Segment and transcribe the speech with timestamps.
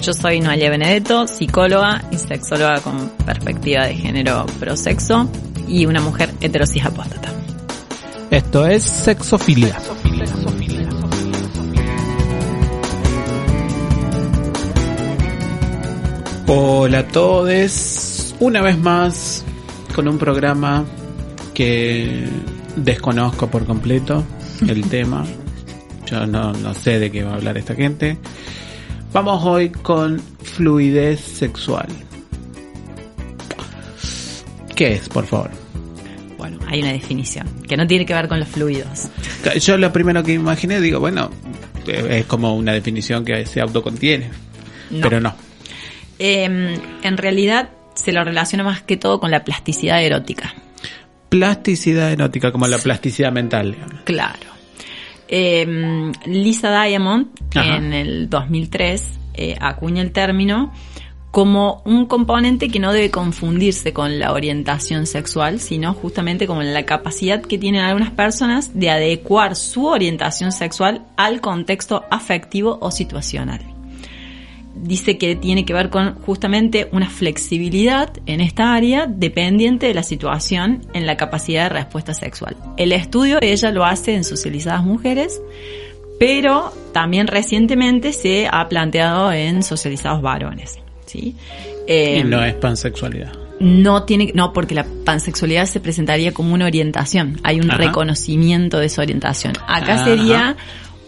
[0.00, 5.28] yo soy Noelia Benedetto, psicóloga y sexóloga con perspectiva de género prosexo
[5.66, 7.32] y una mujer heterosis apóstata.
[8.30, 9.78] Esto es Sexofilia.
[16.46, 19.44] Hola a todos, una vez más
[19.94, 20.84] con un programa
[21.52, 22.26] que
[22.76, 24.24] desconozco por completo
[24.66, 25.24] el tema.
[26.06, 28.16] Yo no, no sé de qué va a hablar esta gente.
[29.12, 31.88] Vamos hoy con fluidez sexual.
[34.76, 35.50] ¿Qué es, por favor?
[36.36, 39.08] Bueno, hay una definición que no tiene que ver con los fluidos.
[39.60, 41.30] Yo lo primero que imaginé, digo, bueno,
[41.86, 44.30] es como una definición que se autocontiene,
[45.02, 45.34] pero no.
[46.18, 50.54] Em, en realidad se lo relaciona más que todo con la plasticidad erótica.
[51.28, 53.74] Plasticidad erótica, como la plasticidad mental.
[54.04, 54.57] Claro.
[55.28, 60.72] Eh, Lisa Diamond en el 2003 eh, acuña el término
[61.30, 66.86] como un componente que no debe confundirse con la orientación sexual, sino justamente como la
[66.86, 73.77] capacidad que tienen algunas personas de adecuar su orientación sexual al contexto afectivo o situacional
[74.82, 80.02] dice que tiene que ver con justamente una flexibilidad en esta área dependiente de la
[80.02, 82.56] situación en la capacidad de respuesta sexual.
[82.76, 85.40] El estudio ella lo hace en socializadas mujeres,
[86.18, 90.78] pero también recientemente se ha planteado en socializados varones.
[91.06, 91.34] ¿sí?
[91.86, 93.32] y no es pansexualidad.
[93.60, 97.40] No tiene, no, porque la pansexualidad se presentaría como una orientación.
[97.42, 99.54] Hay un reconocimiento de esa orientación.
[99.66, 100.56] Acá sería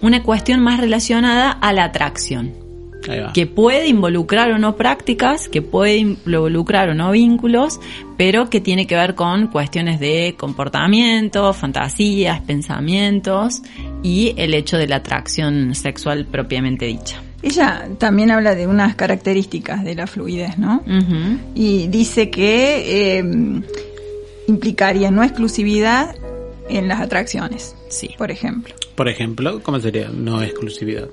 [0.01, 2.70] una cuestión más relacionada a la atracción
[3.35, 7.81] que puede involucrar o no prácticas, que puede involucrar o no vínculos,
[8.17, 13.63] pero que tiene que ver con cuestiones de comportamiento, fantasías, pensamientos
[14.03, 17.23] y el hecho de la atracción sexual propiamente dicha.
[17.43, 20.83] Ella también habla de unas características de la fluidez, ¿no?
[21.55, 23.25] Y dice que eh,
[24.47, 26.15] implicaría no exclusividad
[26.71, 27.75] en las atracciones.
[27.89, 28.11] Sí.
[28.17, 28.75] Por ejemplo.
[28.95, 31.09] Por ejemplo, ¿cómo sería no exclusividad?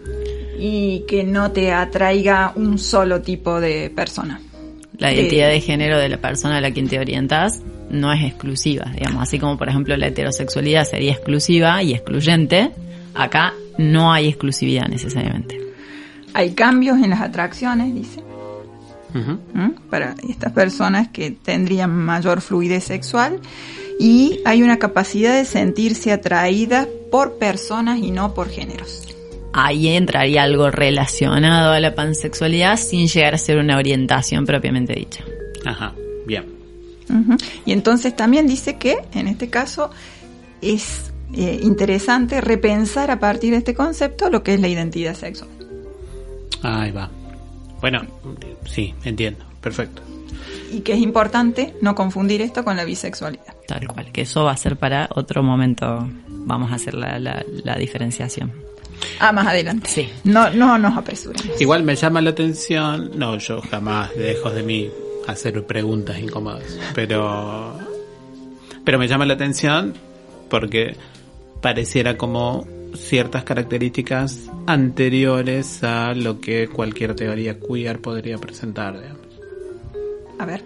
[0.58, 4.42] y que no te atraiga un solo tipo de persona.
[4.98, 8.92] La identidad de género de la persona a la quien te orientas no es exclusiva,
[8.94, 12.72] digamos, así como por ejemplo la heterosexualidad sería exclusiva y excluyente,
[13.14, 15.60] acá no hay exclusividad necesariamente.
[16.34, 18.24] Hay cambios en las atracciones, dice.
[19.14, 19.70] ¿Mm?
[19.90, 23.40] Para estas personas que tendrían mayor fluidez sexual
[24.00, 29.08] y hay una capacidad de sentirse atraídas por personas y no por géneros
[29.58, 35.24] ahí entraría algo relacionado a la pansexualidad sin llegar a ser una orientación propiamente dicha.
[35.66, 35.94] Ajá,
[36.28, 36.46] bien.
[37.66, 39.90] Y entonces también dice que en este caso
[40.62, 45.50] es eh, interesante repensar a partir de este concepto lo que es la identidad sexual.
[46.62, 47.10] Ahí va.
[47.82, 48.06] Bueno,
[48.70, 50.04] sí, entiendo, perfecto.
[50.72, 53.57] Y que es importante no confundir esto con la bisexualidad.
[53.68, 57.76] Tal cual, que eso va a ser para otro momento, vamos a hacer la, la
[57.76, 58.68] diferenciación.
[59.20, 59.90] Ah, más adelante.
[59.90, 60.10] Sí.
[60.24, 61.60] No, no nos apresuremos.
[61.60, 64.90] Igual me llama la atención, no, yo jamás dejo de mí
[65.28, 67.78] hacer preguntas incómodas, pero,
[68.86, 69.94] pero me llama la atención
[70.50, 70.96] porque
[71.62, 78.96] pareciera como ciertas características anteriores a lo que cualquier teoría queer podría presentar,
[80.40, 80.64] A ver.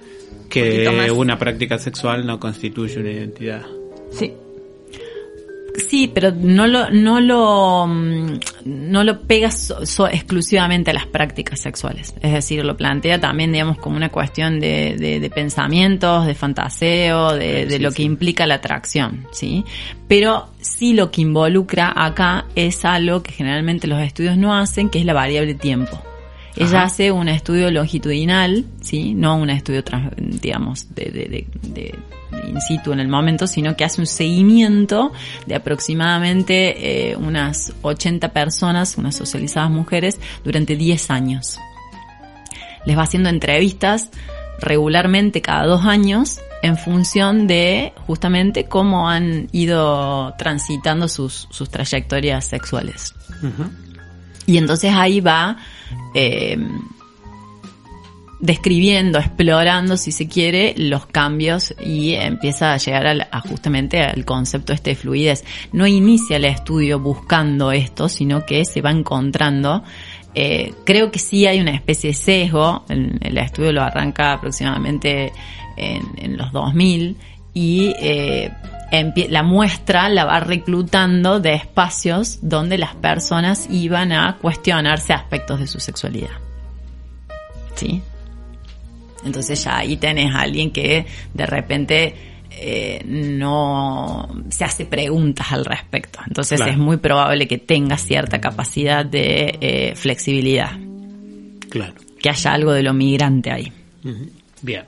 [0.52, 3.66] Que una práctica sexual no constituye una identidad.
[4.12, 4.34] Sí.
[5.88, 9.74] Sí, pero no lo, no lo, mm, no lo pegas
[10.12, 12.14] exclusivamente a las prácticas sexuales.
[12.22, 17.66] Es decir, lo plantea también, digamos, como una cuestión de, de, pensamientos, de fantaseo, de,
[17.66, 19.64] de lo que implica la atracción, ¿sí?
[20.10, 25.00] Pero sí lo que involucra acá es algo que generalmente los estudios no hacen, que
[25.00, 26.02] es la variable tiempo.
[26.56, 29.14] Ella hace un estudio longitudinal, ¿sí?
[29.14, 29.84] No un estudio,
[30.18, 31.96] digamos, de, de, de,
[32.48, 35.12] in situ en el momento, sino que hace un seguimiento
[35.46, 41.58] de aproximadamente eh, unas 80 personas, unas socializadas mujeres, durante 10 años.
[42.86, 44.10] Les va haciendo entrevistas
[44.60, 52.46] regularmente cada dos años en función de justamente cómo han ido transitando sus, sus trayectorias
[52.46, 53.16] sexuales.
[54.46, 55.58] Y entonces ahí va
[56.14, 56.58] eh,
[58.40, 64.74] describiendo, explorando, si se quiere, los cambios y empieza a llegar a, justamente al concepto
[64.74, 65.46] este de fluidez.
[65.72, 69.84] No inicia el estudio buscando esto, sino que se va encontrando.
[70.34, 75.32] Eh, creo que sí hay una especie de sesgo, el, estudio lo arranca aproximadamente
[75.78, 77.18] en, en los 2000
[77.54, 78.52] y eh,
[79.30, 85.68] la muestra la va reclutando de espacios donde las personas iban a cuestionarse aspectos de
[85.68, 86.32] su sexualidad.
[87.76, 88.02] ¿Sí?
[89.24, 92.16] Entonces ya ahí tenés a alguien que de repente
[92.52, 96.20] eh, no se hace preguntas al respecto.
[96.28, 100.72] Entonces es muy probable que tenga cierta capacidad de eh, flexibilidad.
[101.70, 101.94] Claro.
[102.22, 103.72] Que haya algo de lo migrante ahí.
[104.62, 104.84] Bien.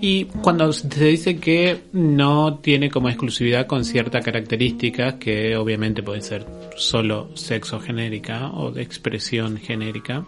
[0.00, 6.20] Y cuando se dice que no tiene como exclusividad con ciertas características, que obviamente puede
[6.20, 6.46] ser
[6.76, 10.24] solo sexo genérica o de expresión genérica,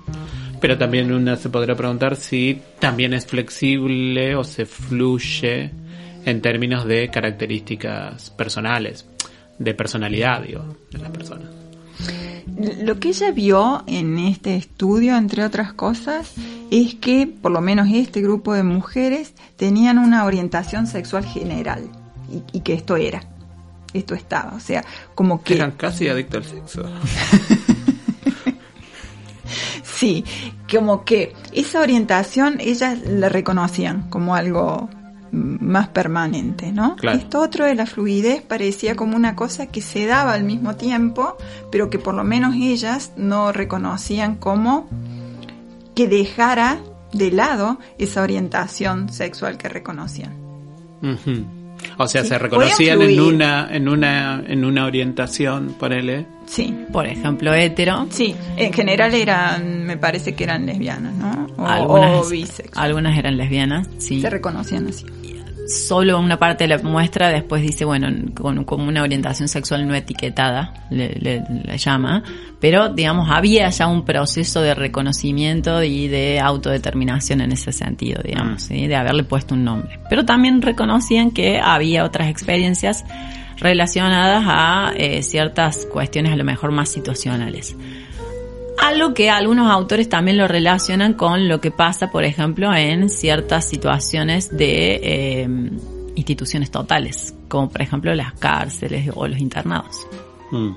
[0.61, 5.71] pero también una se podrá preguntar si también es flexible o se fluye
[6.25, 9.07] en términos de características personales,
[9.59, 11.66] de personalidad, digo, de las personas.
[12.81, 16.32] Lo que ella vio en este estudio, entre otras cosas,
[16.70, 21.88] es que por lo menos este grupo de mujeres tenían una orientación sexual general
[22.52, 23.22] y, que esto era,
[23.93, 24.84] esto estaba, o sea,
[25.14, 25.54] como que...
[25.54, 26.82] Eran casi adictos al sexo.
[29.82, 30.25] sí,
[30.70, 34.88] como que esa orientación ellas la reconocían como algo
[35.67, 36.97] más permanente, ¿no?
[37.03, 41.37] Esto otro de la fluidez parecía como una cosa que se daba al mismo tiempo,
[41.71, 44.89] pero que por lo menos ellas no reconocían como
[45.95, 46.79] que dejara
[47.13, 50.35] de lado esa orientación sexual que reconocían.
[51.99, 56.27] O sea, se reconocían en una, en una, en una orientación, ponele.
[56.47, 56.75] Sí.
[56.93, 58.07] Por ejemplo, hetero.
[58.11, 61.49] Sí, en general eran, me parece que eran lesbianas, ¿no?
[61.57, 64.21] O, algunas, Algunas eran lesbianas, sí.
[64.21, 65.07] Se reconocían así
[65.67, 69.95] solo una parte de la muestra, después dice, bueno, con, como una orientación sexual no
[69.95, 71.43] etiquetada, le,
[71.77, 72.23] llama,
[72.61, 78.71] pero digamos, había ya un proceso de reconocimiento y de autodeterminación en ese sentido, digamos,
[78.71, 78.87] mm.
[78.87, 79.99] de haberle puesto un nombre.
[80.09, 83.05] Pero también reconocían que había otras experiencias
[83.59, 87.77] relacionadas a eh, ciertas cuestiones a lo mejor más situacionales.
[88.82, 93.69] Algo que algunos autores también lo relacionan con lo que pasa, por ejemplo, en ciertas
[93.69, 95.49] situaciones de eh,
[96.17, 100.06] instituciones totales, como por ejemplo las cárceles o los internados.
[100.50, 100.70] Mm.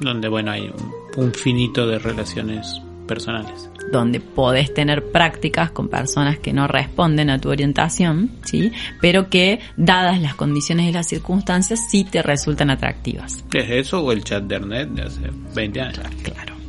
[0.00, 0.72] Donde, bueno, hay
[1.16, 3.70] un, finito de relaciones personales.
[3.92, 8.72] Donde podés tener prácticas con personas que no responden a tu orientación, ¿sí?
[9.00, 13.44] Pero que, dadas las condiciones y las circunstancias, sí te resultan atractivas.
[13.52, 15.20] ¿Es eso o el chat de internet de hace
[15.54, 16.00] 20 años?
[16.22, 16.63] Claro.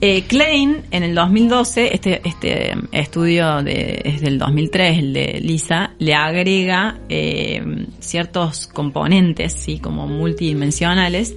[0.00, 5.92] Eh, Klein, en el 2012, este, este estudio de, es del 2003, el de Lisa,
[5.98, 11.34] le agrega eh, ciertos componentes, sí, como multidimensionales,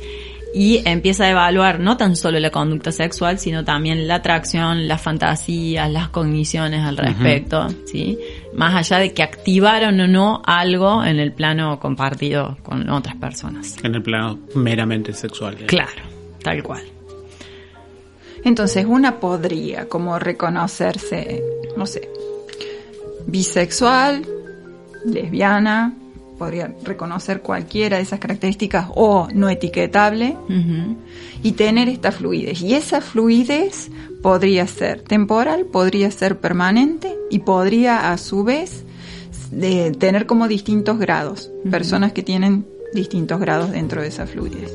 [0.53, 5.01] y empieza a evaluar no tan solo la conducta sexual, sino también la atracción, las
[5.01, 8.19] fantasías, las cogniciones al respecto, ¿sí?
[8.54, 13.75] Más allá de que activaron o no algo en el plano compartido con otras personas.
[13.83, 15.56] En el plano meramente sexual.
[15.66, 16.04] Claro,
[16.44, 16.93] tal cual.
[18.44, 21.44] Entonces una podría como reconocerse,
[21.78, 22.09] no sé,
[23.26, 24.26] bisexual,
[25.06, 25.94] lesbiana,
[26.38, 30.35] podría reconocer cualquiera de esas características o no etiquetable
[31.42, 32.62] y tener esta fluidez.
[32.62, 33.90] Y esa fluidez
[34.21, 38.83] podría ser temporal, podría ser permanente y podría a su vez
[39.52, 44.71] de tener como distintos grados, personas que tienen distintos grados dentro de esa fluidez.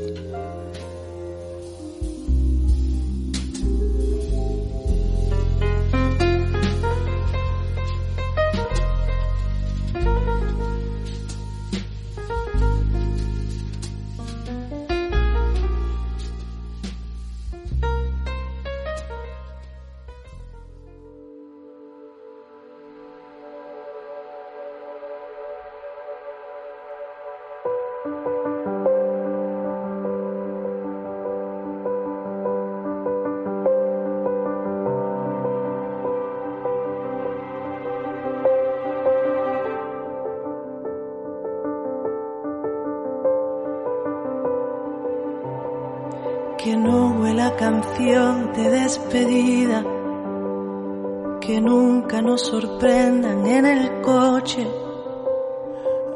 [51.40, 54.66] Que nunca nos sorprendan en el coche.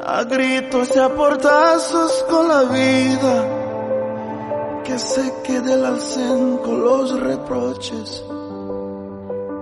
[0.05, 3.47] A gritos y a portazos con la vida,
[4.83, 8.23] que se quede el alcén con los reproches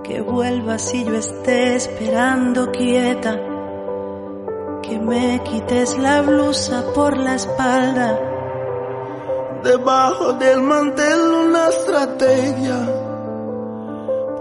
[0.03, 3.39] que vuelvas y yo esté esperando quieta,
[4.81, 8.19] que me quites la blusa por la espalda.
[9.63, 13.10] Debajo del mantel una estrategia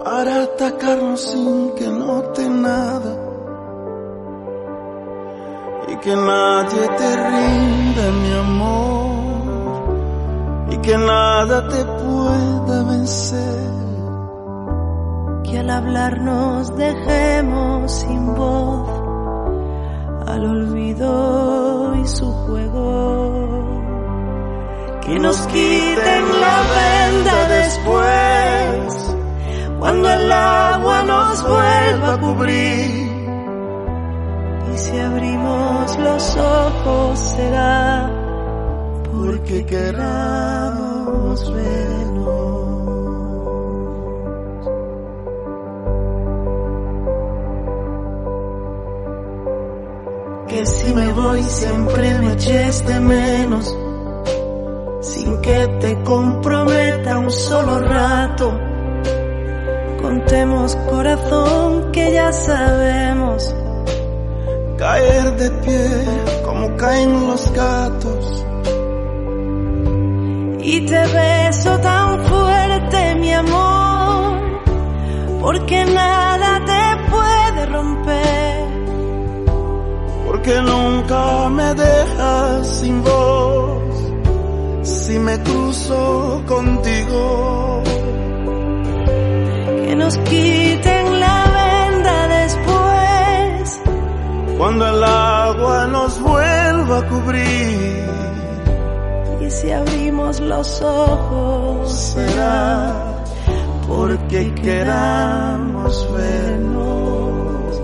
[0.05, 3.17] para atacarnos sin que note nada.
[5.89, 9.11] Y que nadie te rinda mi amor.
[10.71, 13.71] Y que nada te pueda vencer.
[15.45, 19.01] Que al hablar nos dejemos sin voz
[20.31, 23.61] al olvido y su juego.
[25.03, 29.17] Que nos quiten la venda después,
[29.81, 33.11] cuando el agua nos vuelva a cubrir.
[34.73, 38.11] Y si abrimos los ojos será
[39.11, 42.01] porque queramos vernos.
[50.49, 53.73] que si me voy siempre me eches de menos,
[55.01, 58.70] sin que te comprometa un solo rato.
[60.01, 63.55] Contemos corazón que ya sabemos
[64.79, 65.89] caer de pie
[66.45, 68.47] como caen los gatos.
[70.63, 74.41] Y te beso tan fuerte, mi amor,
[75.41, 78.61] porque nada te puede romper
[80.31, 84.13] porque nunca me dejas sin voz
[84.83, 87.70] si me cruzo contigo.
[90.11, 93.81] Nos quiten la venda después,
[94.59, 98.11] cuando el agua nos vuelva a cubrir.
[99.41, 103.23] Y si abrimos los ojos será
[103.87, 107.81] porque queramos vernos.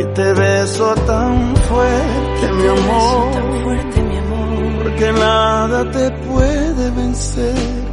[0.00, 6.90] Y te beso tan fuerte, mi amor, tan fuerte, mi amor, porque nada te puede
[6.90, 7.89] vencer,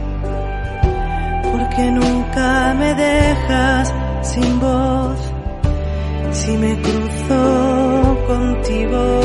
[1.77, 3.93] porque nunca me dejas
[4.23, 5.19] sin voz
[6.31, 9.21] si me cruzo contigo.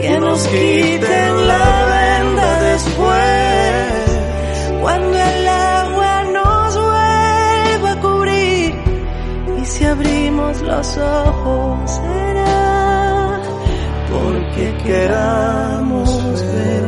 [0.00, 4.18] Que nos quiten la venda después,
[4.82, 8.74] cuando el agua nos vuelva a cubrir
[9.60, 13.40] y si abrimos los ojos será
[14.10, 16.79] porque queramos porque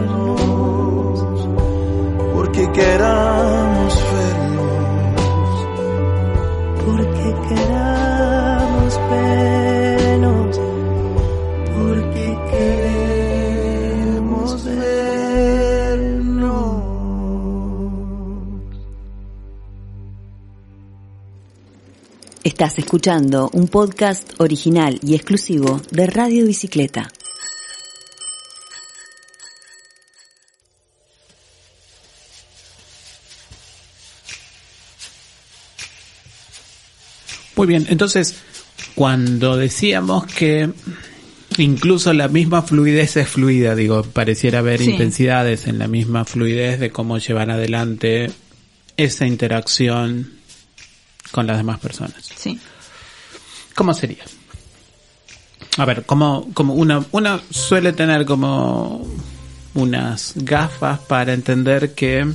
[2.75, 5.67] queramos vernos,
[6.85, 10.61] porque queramos vernos,
[11.76, 16.83] porque queremos vernos.
[22.45, 27.11] Estás escuchando un podcast original y exclusivo de Radio Bicicleta.
[37.62, 38.35] Muy bien, entonces,
[38.97, 40.69] cuando decíamos que
[41.59, 44.90] incluso la misma fluidez es fluida, digo, pareciera haber Sí.
[44.90, 48.33] intensidades en la misma fluidez de cómo llevar adelante
[48.97, 50.33] esa interacción
[51.31, 52.33] con las demás personas.
[52.37, 52.59] Sí.
[53.76, 54.25] ¿Cómo sería?
[55.76, 59.07] A ver, como, como una, una suele tener como
[59.75, 62.26] unas gafas para entender que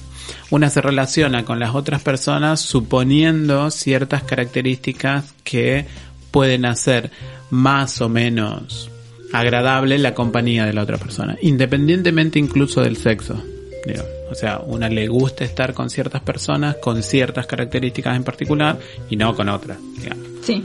[0.49, 5.85] una se relaciona con las otras personas suponiendo ciertas características que
[6.31, 7.11] pueden hacer
[7.49, 8.89] más o menos
[9.33, 13.41] agradable la compañía de la otra persona, independientemente incluso del sexo.
[13.85, 14.03] digo.
[14.29, 18.77] O sea, una le gusta estar con ciertas personas con ciertas características en particular
[19.09, 19.77] y no con otras.
[19.97, 20.27] digamos.
[20.41, 20.63] Sí.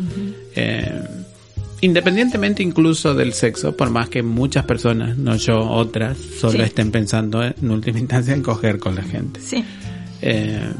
[0.55, 1.01] Eh,
[1.83, 6.63] independientemente incluso del sexo, por más que muchas personas, no yo, otras, solo Sí.
[6.63, 9.41] estén pensando en última instancia en coger con la gente.
[9.41, 9.63] Sí.
[10.23, 10.73] Eh,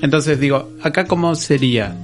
[0.00, 1.94] entonces digo, acá cómo sería?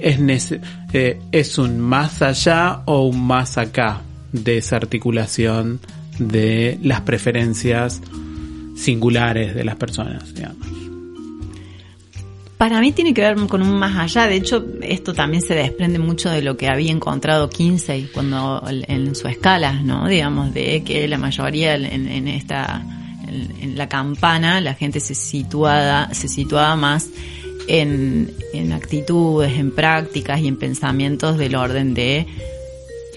[0.00, 0.52] ¿Es,
[0.92, 4.02] eh, ¿Es un más allá o un más acá
[4.32, 5.78] de esa articulación
[6.18, 8.02] de las preferencias
[8.74, 10.34] singulares de las personas?
[10.34, 10.66] Digamos?
[12.62, 14.28] Para mí tiene que ver con un más allá.
[14.28, 19.16] De hecho, esto también se desprende mucho de lo que había encontrado Kinsey cuando en
[19.16, 20.06] su escala, ¿no?
[20.06, 22.80] Digamos, de que la mayoría en, esta,
[23.26, 27.08] en, en la campana, la gente se situada, se situaba más
[27.66, 32.28] en, en actitudes, en prácticas y en pensamientos del orden de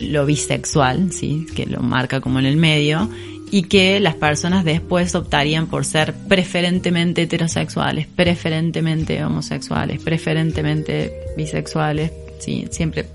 [0.02, 3.12] lo bisexual, sí, que lo marca como en el medio,
[3.52, 12.68] y que las personas después optarían por ser preferentemente heterosexuales, preferentemente homosexuales, preferentemente bisexuales, sí,
[12.72, 13.06] siempre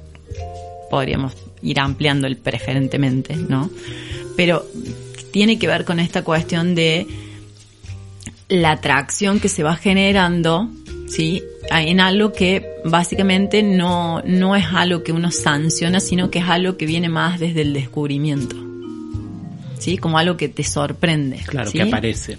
[0.91, 3.71] podríamos ir ampliando el preferentemente, ¿no?
[4.37, 4.65] Pero
[5.33, 7.07] tiene que ver con esta cuestión de
[8.49, 10.69] la atracción que se va generando,
[11.07, 11.43] ¿sí?
[11.71, 16.77] En algo que básicamente no, no es algo que uno sanciona, sino que es algo
[16.77, 18.70] que viene más desde el descubrimiento.
[19.81, 19.99] ¿Sí?
[19.99, 21.39] Como algo que te sorprende.
[21.39, 22.39] Claro, que aparece.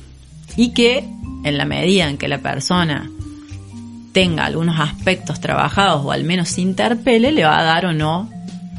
[0.55, 1.03] Y que
[1.43, 3.09] en la medida en que la persona
[4.11, 8.29] tenga algunos aspectos trabajados o al menos se interpele, le va a dar o no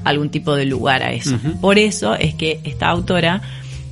[0.04, 1.38] algún tipo de lugar a eso.
[1.60, 3.40] Por eso es que esta autora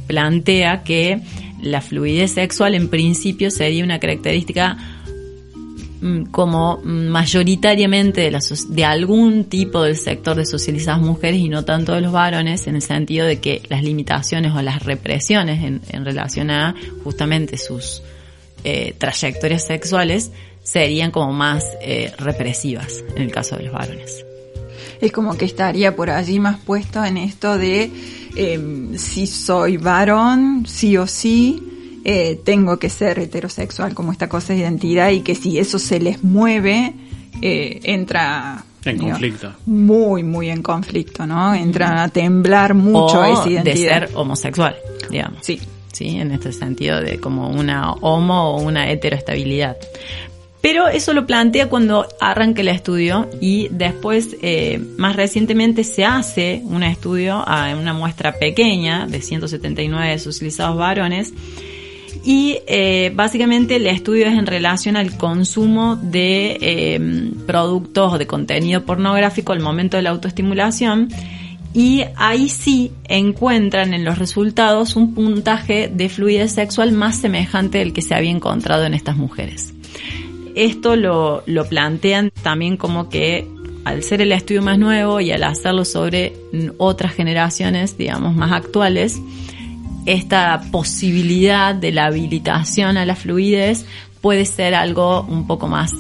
[0.06, 1.20] plantea que
[1.62, 4.76] la fluidez sexual en principio sería una característica
[6.30, 11.92] como mayoritariamente de, la, de algún tipo del sector de socializadas mujeres y no tanto
[11.92, 16.04] de los varones, en el sentido de que las limitaciones o las represiones en, en
[16.04, 18.02] relación a justamente sus
[18.64, 20.30] eh, trayectorias sexuales
[20.62, 24.24] serían como más eh, represivas en el caso de los varones.
[25.00, 27.90] Es como que estaría por allí más puesto en esto de
[28.36, 31.69] eh, si soy varón, sí o sí,
[32.04, 36.00] eh, tengo que ser heterosexual como esta cosa de identidad y que si eso se
[36.00, 36.94] les mueve,
[37.42, 39.52] eh, entra en conflicto.
[39.66, 41.54] Muy, muy en conflicto, ¿no?
[41.54, 44.00] Entra a temblar mucho esa identidad.
[44.00, 44.76] de ser homosexual,
[45.10, 45.38] digamos.
[45.42, 45.60] Sí.
[45.92, 49.76] Sí, en este sentido de como una homo o una heteroestabilidad.
[50.62, 56.62] Pero eso lo plantea cuando arranca el estudio y después, eh, más recientemente, se hace
[56.64, 61.32] un estudio en una muestra pequeña de 179 socializados varones
[62.24, 68.26] y eh, básicamente el estudio es en relación al consumo de eh, productos o de
[68.26, 71.08] contenido pornográfico al momento de la autoestimulación
[71.72, 77.92] y ahí sí encuentran en los resultados un puntaje de fluidez sexual más semejante al
[77.92, 79.72] que se había encontrado en estas mujeres.
[80.56, 83.46] Esto lo, lo plantean también como que
[83.84, 86.34] al ser el estudio más nuevo y al hacerlo sobre
[86.76, 89.20] otras generaciones, digamos, más actuales,
[90.06, 93.84] esta posibilidad de la habilitación a la fluidez
[94.20, 95.92] puede ser algo un poco más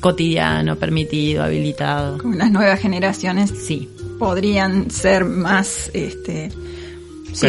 [0.00, 2.18] cotidiano, permitido, habilitado.
[2.18, 3.88] Con las nuevas generaciones sí.
[4.18, 6.50] podrían ser más, este,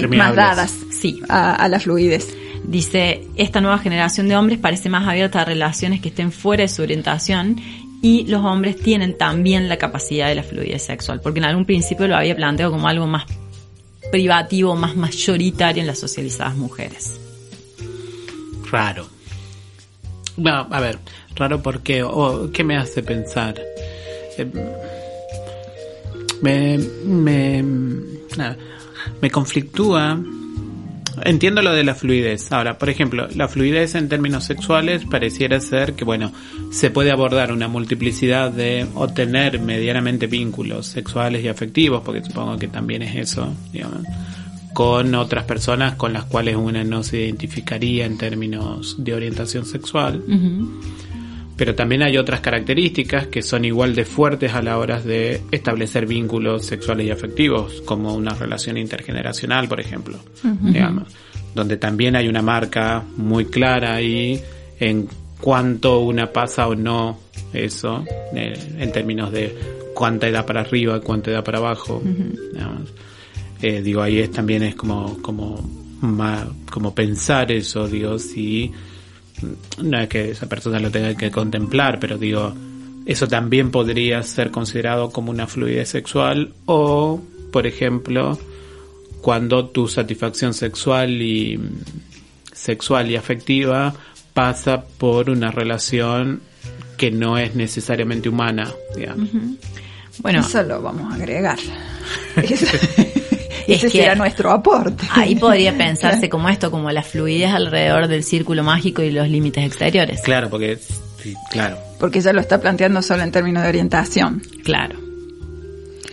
[0.09, 1.21] más dadas sí.
[1.27, 2.37] a, a la fluidez.
[2.63, 6.69] Dice, esta nueva generación de hombres parece más abierta a relaciones que estén fuera de
[6.69, 7.59] su orientación
[8.01, 12.07] y los hombres tienen también la capacidad de la fluidez sexual, porque en algún principio
[12.07, 13.25] lo había planteado como algo más
[14.11, 17.19] privativo, más mayoritario en las socializadas mujeres.
[18.71, 19.07] Raro.
[20.35, 20.97] Bueno, a ver,
[21.35, 23.61] raro porque, o ¿qué me hace pensar?
[24.37, 24.51] Eh,
[26.41, 27.63] me, me,
[29.21, 30.19] me conflictúa
[31.23, 32.51] Entiendo lo de la fluidez.
[32.51, 36.31] Ahora, por ejemplo, la fluidez en términos sexuales pareciera ser que, bueno,
[36.71, 42.67] se puede abordar una multiplicidad de obtener medianamente vínculos sexuales y afectivos, porque supongo que
[42.67, 44.03] también es eso, digamos,
[44.73, 50.23] con otras personas con las cuales una no se identificaría en términos de orientación sexual
[51.55, 56.05] pero también hay otras características que son igual de fuertes a la hora de establecer
[56.07, 60.17] vínculos sexuales y afectivos, como una relación intergeneracional, por ejemplo,
[60.61, 61.09] digamos,
[61.53, 64.41] donde también hay una marca muy clara ahí
[64.79, 65.07] en
[65.39, 67.19] cuánto una pasa o no
[67.53, 69.55] eso, eh, en términos de
[69.93, 72.01] cuánta edad para arriba, cuánta edad para abajo,
[73.61, 75.69] eh, digo, ahí es, también es como, como,
[76.69, 78.71] como pensar eso, digo, si
[79.81, 82.53] no es que esa persona lo tenga que contemplar, pero digo,
[83.05, 88.37] eso también podría ser considerado como una fluidez sexual o, por ejemplo,
[89.21, 91.59] cuando tu satisfacción sexual y
[92.51, 93.93] sexual y afectiva
[94.33, 96.41] pasa por una relación
[96.97, 99.29] que no es necesariamente humana, digamos.
[100.19, 101.57] Bueno, eso lo vamos a agregar.
[103.67, 105.05] Ese será nuestro aporte.
[105.11, 109.65] Ahí podría pensarse como esto, como la fluidez alrededor del círculo mágico y los límites
[109.65, 110.21] exteriores.
[110.21, 110.77] Claro, porque,
[111.51, 111.77] claro.
[111.99, 114.41] Porque ella lo está planteando solo en términos de orientación.
[114.63, 114.99] Claro.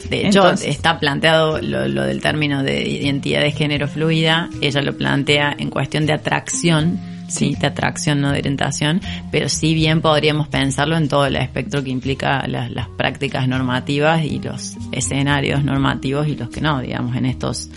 [0.08, 4.96] De hecho, está planteado lo, lo, del término de identidad de género fluida, ella lo
[4.96, 10.48] plantea en cuestión de atracción sí, de atracción, no de orientación, pero sí bien podríamos
[10.48, 16.28] pensarlo en todo el espectro que implica las, las prácticas normativas y los escenarios normativos
[16.28, 17.70] y los que no, digamos, en estos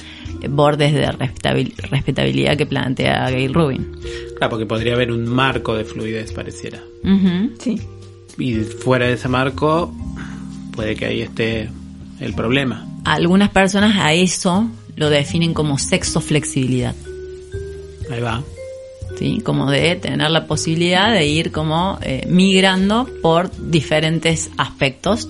[0.49, 3.91] bordes de respetabilidad que plantea Gail Rubin.
[4.37, 6.79] Claro, porque podría haber un marco de fluidez, pareciera.
[7.59, 7.81] Sí.
[8.37, 9.93] Y fuera de ese marco,
[10.75, 11.69] puede que ahí esté
[12.19, 12.85] el problema.
[13.05, 16.95] algunas personas a eso lo definen como sexo flexibilidad.
[18.09, 18.43] Ahí va.
[19.23, 19.39] ¿Sí?
[19.39, 25.29] Como de tener la posibilidad de ir como eh, migrando por diferentes aspectos.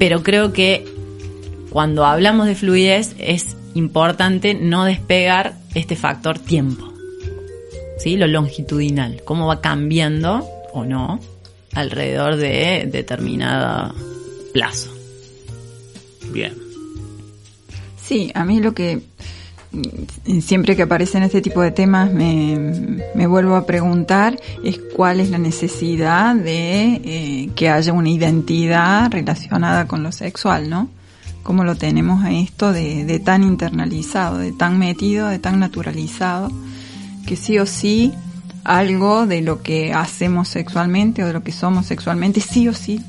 [0.00, 0.84] Pero creo que
[1.70, 6.92] cuando hablamos de fluidez es importante no despegar este factor tiempo.
[7.98, 8.16] ¿Sí?
[8.16, 11.20] Lo longitudinal, cómo va cambiando o no
[11.72, 13.94] alrededor de determinado
[14.52, 14.92] plazo.
[16.32, 16.52] Bien.
[18.02, 19.02] Sí, a mí lo que
[20.40, 25.38] siempre que aparecen este tipo de temas me, vuelvo a preguntar es cuál es la
[25.38, 30.88] necesidad de eh, que haya una identidad relacionada con lo sexual, ¿no?
[31.42, 36.50] Cómo lo tenemos a esto de, de tan internalizado, de tan metido, de tan naturalizado,
[37.26, 38.12] que sí o sí
[38.64, 43.02] algo de lo que hacemos sexualmente o de lo que somos sexualmente, sí o sí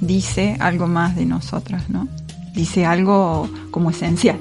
[0.00, 2.08] dice algo más de nosotras, ¿no?
[2.54, 4.38] Dice algo como esencial.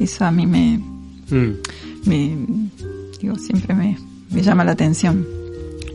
[0.00, 0.78] Eso a mí me,
[1.30, 1.52] Mm.
[2.06, 2.36] me
[3.20, 3.96] digo, siempre me,
[4.30, 5.26] me llama la atención.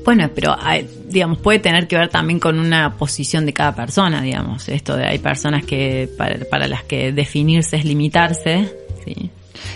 [0.05, 4.21] Bueno, pero hay- digamos puede tener que ver también con una posición de cada persona,
[4.21, 4.67] digamos.
[4.69, 8.73] Esto de hay personas que para, para las que definirse es limitarse,
[9.05, 9.29] sí.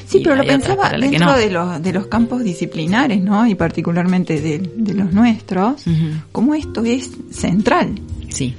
[0.08, 1.38] Sí, pero lo pensaba dentro no.
[1.38, 3.46] de, los, de los campos disciplinares, ¿no?
[3.48, 6.08] Y particularmente de, de los nuestros, Ujú.
[6.32, 8.00] cómo esto es central.
[8.30, 8.56] Sí.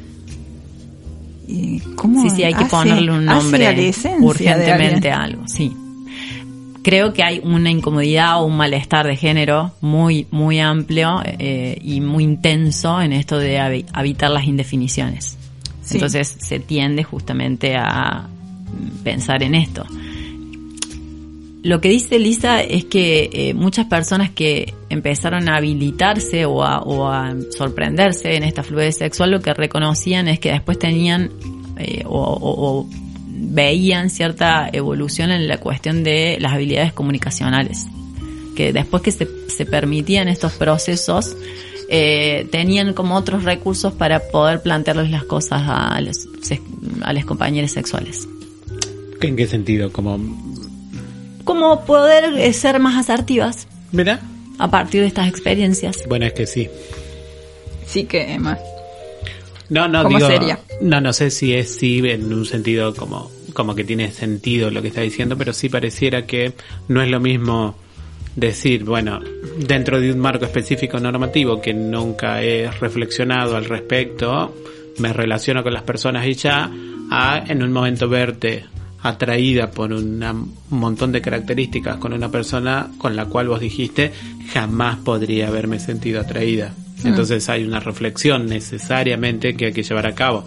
[1.46, 5.72] Y cómo Sí, sí, hay que hace- ponerle un nombre urgentemente a algo, sí.
[6.82, 12.00] Creo que hay una incomodidad o un malestar de género muy, muy amplio eh, y
[12.02, 15.38] muy intenso en esto de habi- habitar las indefiniciones.
[15.82, 15.94] Sí.
[15.94, 18.26] Entonces se tiende justamente a
[19.02, 19.86] pensar en esto.
[21.64, 27.34] Lo que dice Lisa es que eh, muchas personas que empezaron a habilitarse o a,
[27.56, 31.30] sorprenderse en esta fluidez sexual lo que reconocían es que después tenían
[31.78, 32.86] eh, o,
[33.26, 37.86] veían cierta evolución en la cuestión de las habilidades comunicacionales.
[38.54, 41.34] Que después que se, se permitían estos procesos,
[41.88, 46.28] eh, tenían como otros recursos para poder plantearles las cosas a los,
[47.02, 48.28] a los compañeros sexuales.
[49.22, 49.90] ¿En qué sentido?
[49.90, 50.18] Como,
[51.44, 54.20] Como poder eh, ser más asertivas ¿verdad?
[54.58, 56.04] a partir de estas experiencias.
[56.08, 56.68] Bueno, es que sí.
[57.86, 58.58] Sí que más.
[59.68, 60.58] No, no, ¿Cómo digo, sería?
[60.80, 64.82] no, no sé si es sí en un sentido como, como que tiene sentido lo
[64.82, 66.52] que está diciendo, pero sí pareciera que
[66.88, 67.74] no es lo mismo
[68.36, 69.20] decir, bueno,
[69.58, 74.54] dentro de un marco específico normativo que nunca he reflexionado al respecto,
[74.98, 76.70] me relaciono con las personas y ya,
[77.10, 78.64] a en un momento verte
[79.04, 84.12] atraída por una- un montón de características con una persona con la cual vos dijiste
[84.52, 86.74] jamás podría haberme sentido atraída.
[87.04, 90.46] Entonces hay una reflexión necesariamente que hay que llevar a cabo,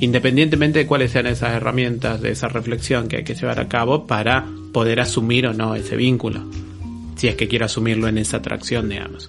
[0.00, 4.06] independientemente de cuáles sean esas herramientas de esa reflexión que hay que llevar a cabo
[4.06, 6.40] para poder asumir o no ese vínculo,
[7.16, 9.28] si es que quiero asumirlo en esa atracción, digamos.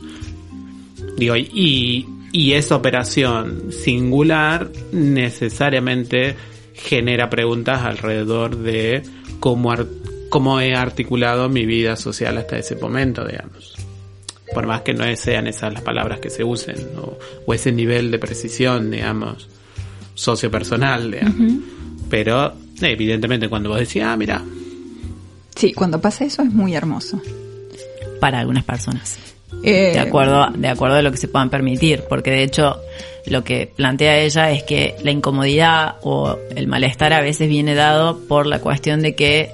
[1.18, 6.36] Digo, y, y esa operación singular necesariamente
[6.84, 9.04] genera preguntas alrededor de
[9.40, 9.88] cómo, ar-
[10.30, 13.76] cómo he articulado mi vida social hasta ese momento, digamos.
[14.54, 18.10] Por más que no sean esas las palabras que se usen, o, o ese nivel
[18.12, 19.48] de precisión, digamos,
[20.16, 21.36] sociopersonal, digamos.
[22.10, 24.44] Pero, evidentemente, cuando vos decís, ah, mira,
[25.56, 27.22] Sí, cuando pasa eso es muy hermoso.
[28.22, 29.18] Para algunas personas.
[29.64, 32.80] Eh, de acuerdo de acuerdo a lo que se puedan permitir porque de hecho
[33.26, 38.20] lo que plantea ella es que la incomodidad o el malestar a veces viene dado
[38.28, 39.52] por la cuestión de que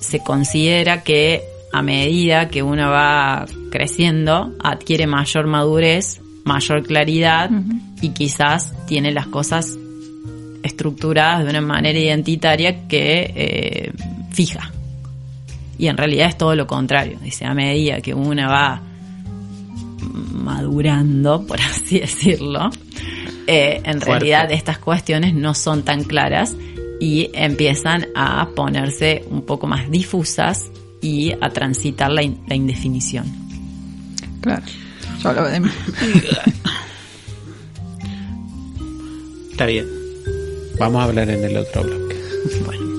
[0.00, 7.50] se considera que a medida que uno va creciendo adquiere mayor madurez mayor claridad
[8.00, 9.76] y quizás tiene las cosas
[10.62, 13.92] estructuradas de una manera identitaria que eh,
[14.32, 14.72] fija.
[15.78, 18.82] Y en realidad es todo lo contrario dice a medida que uno va
[20.32, 22.70] madurando, por así decirlo,
[23.46, 24.04] eh, en Fuerte.
[24.06, 26.54] realidad estas cuestiones no son tan claras
[27.00, 33.24] y empiezan a ponerse un poco más difusas y a transitar la, in- la indefinición.
[34.42, 34.62] Claro.
[35.22, 35.68] Yo hablo de mí.
[39.50, 39.86] está bien.
[40.78, 42.16] Vamos a hablar en el otro bloque.
[42.64, 42.89] Bueno,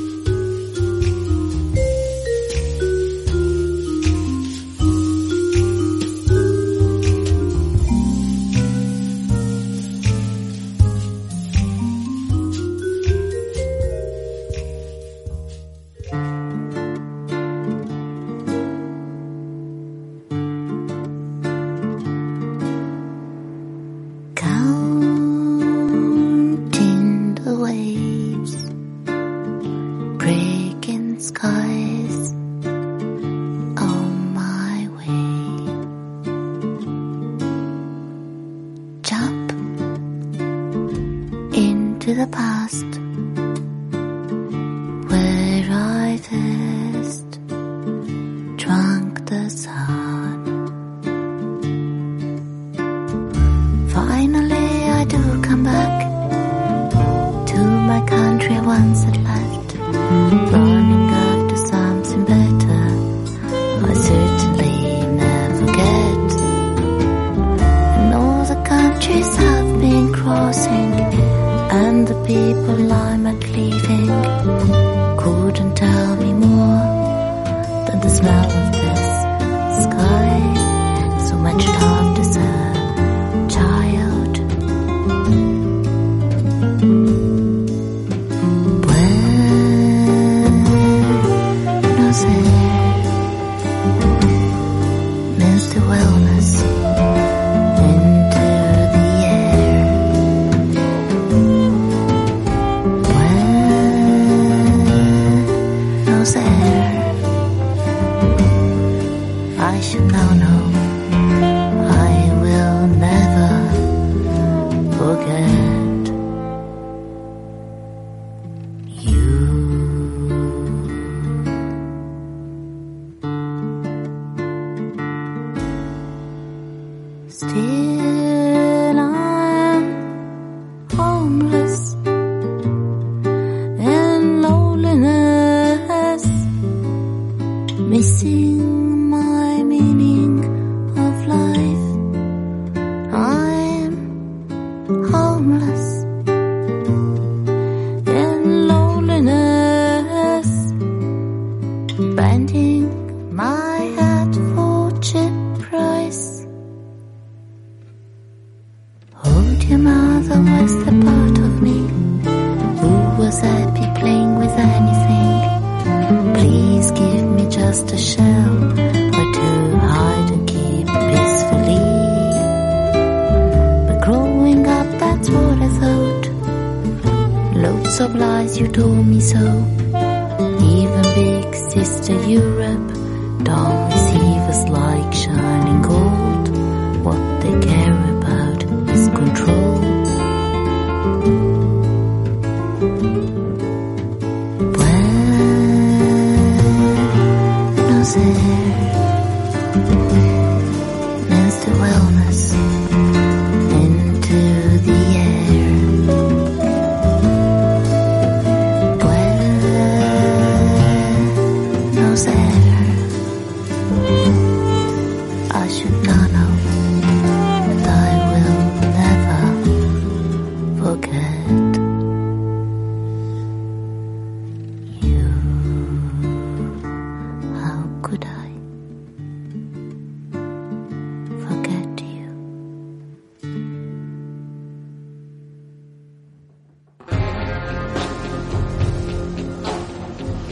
[127.31, 128.20] Still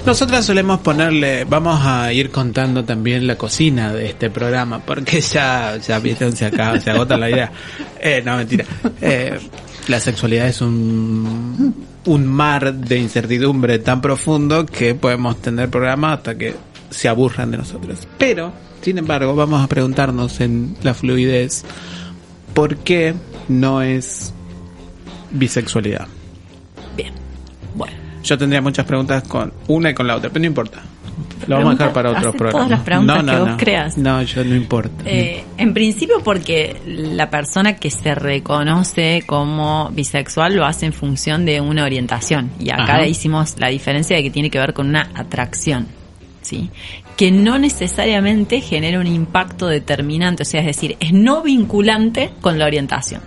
[0.10, 5.78] Nosotras solemos ponerle, vamos a ir contando también la cocina de este programa, porque ya,
[5.78, 7.52] ya viste, se acaba, se agota la idea.
[8.02, 8.66] Eh, no, mentira.
[9.02, 9.38] Eh,
[9.88, 16.36] la sexualidad es un, un mar de incertidumbre tan profundo que podemos tener programas hasta
[16.36, 16.56] que
[16.90, 18.08] se aburran de nosotros.
[18.18, 21.64] Pero, sin embargo, vamos a preguntarnos en la fluidez,
[22.56, 23.14] ¿por qué
[23.48, 24.34] no es
[25.30, 26.08] bisexualidad?
[28.30, 30.84] Yo tendría muchas preguntas con una y con la otra, pero no importa.
[31.48, 32.54] Lo vamos a dejar para otros programas.
[32.54, 33.58] todas las preguntas no, no, que vos no.
[33.58, 33.98] creas.
[33.98, 35.04] No, yo no importa.
[35.04, 41.44] Eh, en principio porque la persona que se reconoce como bisexual lo hace en función
[41.44, 42.52] de una orientación.
[42.60, 43.08] Y acá Ajá.
[43.08, 45.88] hicimos la diferencia de que tiene que ver con una atracción.
[46.44, 46.70] ¿sí?
[47.18, 52.60] Que no necesariamente genera un impacto determinante, o sea, es decir, es no vinculante con
[52.60, 53.22] la orientación.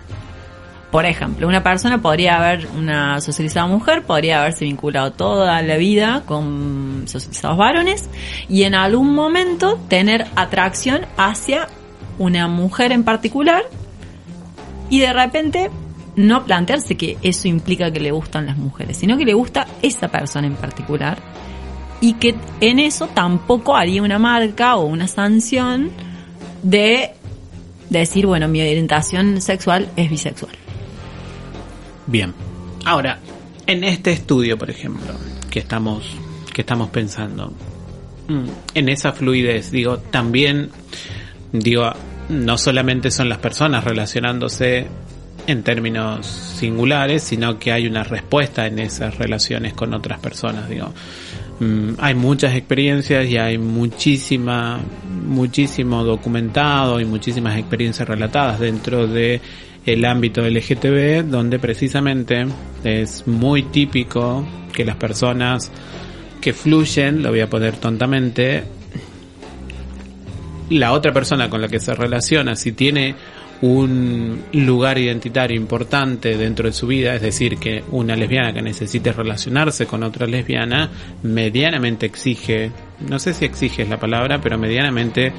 [0.92, 6.22] Por ejemplo, una persona podría haber, una socializada mujer, podría haberse vinculado toda la vida
[6.26, 8.10] con socializados varones
[8.46, 11.66] y en algún momento tener atracción hacia
[12.18, 13.62] una mujer en particular
[14.90, 15.70] y de repente
[16.14, 20.08] no plantearse que eso implica que le gustan las mujeres, sino que le gusta esa
[20.08, 21.16] persona en particular
[22.02, 25.90] y que en eso tampoco haría una marca o una sanción
[26.62, 27.12] de
[27.88, 30.61] decir, bueno, mi orientación sexual es bisexual.
[32.06, 32.34] Bien.
[32.84, 33.18] Ahora,
[33.66, 35.14] en este estudio, por ejemplo,
[35.50, 36.04] que estamos,
[36.52, 37.52] que estamos pensando,
[38.28, 40.70] mm, en esa fluidez, digo, también,
[41.52, 41.92] digo,
[42.28, 44.86] no solamente son las personas relacionándose
[45.46, 50.92] en términos singulares, sino que hay una respuesta en esas relaciones con otras personas, digo.
[51.60, 54.80] Mm, hay muchas experiencias y hay muchísima,
[55.24, 59.40] muchísimo documentado y muchísimas experiencias relatadas dentro de
[59.84, 62.46] el ámbito LGTB, donde precisamente
[62.84, 65.70] es muy típico que las personas
[66.40, 68.64] que fluyen, lo voy a poner tontamente,
[70.70, 73.14] la otra persona con la que se relaciona, si tiene
[73.62, 79.12] un lugar identitario importante dentro de su vida, es decir, que una lesbiana que necesite
[79.12, 80.90] relacionarse con otra lesbiana,
[81.22, 82.72] medianamente exige,
[83.08, 85.32] no sé si exige es la palabra, pero medianamente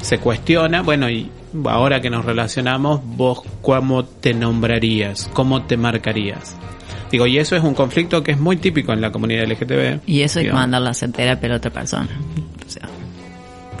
[0.00, 1.28] se cuestiona, bueno, y
[1.66, 6.56] ahora que nos relacionamos, vos cómo te nombrarías, cómo te marcarías.
[7.10, 10.00] Digo, y eso es un conflicto que es muy típico en la comunidad LGTB.
[10.06, 12.08] Y eso hay que Digo, mandarla a hacer terapia a la otra persona.
[12.66, 12.88] O sea,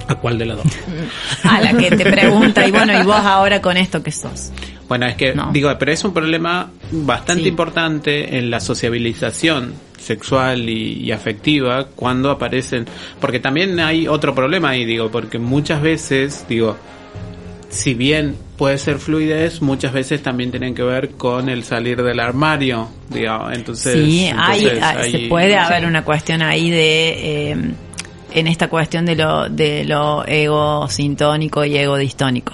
[0.06, 0.66] ¿A cuál de las dos?
[1.44, 4.52] a la que te pregunta, y bueno, ¿y vos ahora con esto qué sos?
[4.86, 5.50] Bueno, es que, No.
[5.50, 7.48] digo, pero es un problema bastante Sí.
[7.48, 12.84] importante en la sociabilización sexual y, y afectiva cuando aparecen,
[13.20, 16.76] porque también hay otro problema ahí, digo, porque muchas veces, digo,
[17.74, 22.20] si bien puede ser fluidez, muchas veces también tienen que ver con el salir del
[22.20, 23.94] armario, digo, entonces...
[23.94, 27.56] sí, hay, entonces hay- hay- se puede haber una cuestión ahí de, eh,
[28.32, 32.52] en esta cuestión de lo, de lo ego sintónico y ego distónico.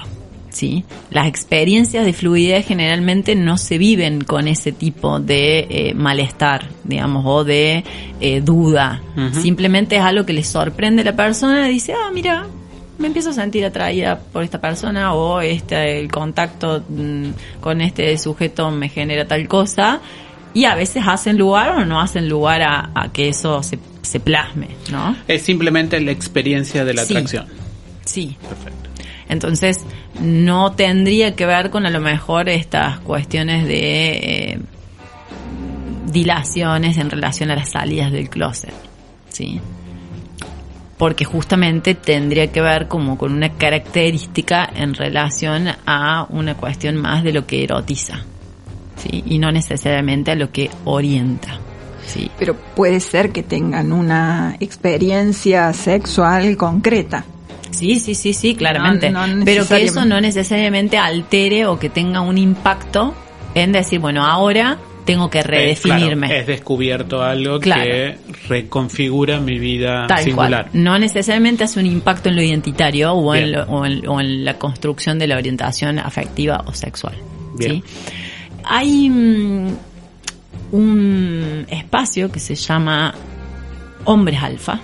[0.50, 0.84] ¿sí?
[1.10, 7.22] Las experiencias de fluidez generalmente no se viven con ese tipo de eh, malestar, digamos,
[7.24, 7.84] o de
[8.20, 9.00] eh, duda.
[9.40, 12.46] Simplemente es algo que le sorprende a la persona y dice, ah, mira,
[13.00, 18.16] me empiezo a sentir atraída por esta persona o este el contacto mm, con este
[18.18, 20.00] sujeto me genera tal cosa
[20.54, 24.20] y a veces hacen lugar o no hacen lugar a, a que eso se, se
[24.20, 25.16] plasme, ¿no?
[25.28, 27.14] Es simplemente la experiencia de la Sí.
[27.14, 27.46] atracción.
[28.04, 28.36] Sí.
[28.48, 28.90] Perfecto.
[29.28, 29.78] Entonces,
[30.20, 34.10] no tendría que ver con a lo mejor estas cuestiones de
[34.52, 34.58] eh,
[36.12, 38.74] dilaciones en relación a las salidas del closet,
[39.28, 39.60] ¿sí?
[41.00, 47.24] Porque justamente tendría que ver como con una característica en relación a una cuestión más
[47.24, 48.22] de lo que erotiza,
[48.96, 49.24] ¿sí?
[49.26, 51.58] Y no necesariamente a lo que orienta,
[52.06, 52.30] ¿sí?
[52.38, 57.24] Pero puede ser que tengan una experiencia sexual concreta.
[57.70, 59.10] Sí, sí, sí, sí, claramente.
[59.10, 63.14] No, no Pero que eso no necesariamente altere o que tenga un impacto
[63.54, 64.78] en decir, bueno, ahora
[65.12, 66.26] tengo que Eh, redefinirme.
[66.28, 67.82] claro, es descubierto algo Claro.
[67.84, 68.18] que
[68.48, 70.68] reconfigura mi vida Tal singular.
[70.70, 70.82] cual.
[70.82, 74.44] No necesariamente hace un impacto en lo identitario o en, lo- o en- o en
[74.44, 77.14] la construcción de la orientación afectiva o sexual.
[77.56, 77.82] Bien.
[77.82, 77.84] ¿sí?
[78.64, 79.68] Hay mm,
[80.72, 83.14] un espacio que se llama
[84.04, 84.80] Hombres Alfa.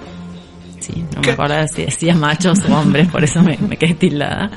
[0.81, 1.29] Sí, no ¿Qué?
[1.29, 4.51] me acuerdo si decía machos o hombres, por eso me, me quedé tildada.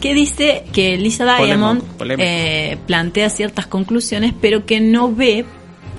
[0.00, 2.28] Que dice que Lisa Diamond Polémico, polémico.
[2.28, 5.44] eh, plantea ciertas conclusiones, pero que no ve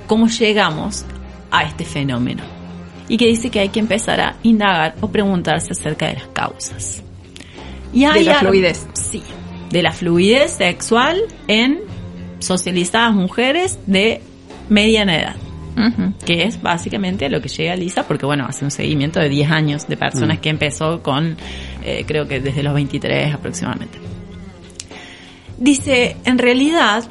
[0.06, 1.04] cómo llegamos
[1.52, 2.44] a este fenómeno.
[3.10, 7.02] Y que dice que hay que empezar a indagar o preguntarse acerca de las causas.
[7.94, 8.86] Y De hay la algo- fluidez.
[8.94, 9.24] Sí,
[9.72, 11.80] de la fluidez sexual en
[12.40, 14.22] socializadas mujeres de
[14.70, 15.36] mediana edad
[16.26, 19.88] que es básicamente lo que llega Lisa, porque bueno, hace un seguimiento de 10 años
[19.88, 20.42] de personas Mm.
[20.42, 21.38] que empezó con,
[21.88, 23.98] eh, creo que desde los 23 aproximadamente.
[25.58, 27.06] Dice, en realidad,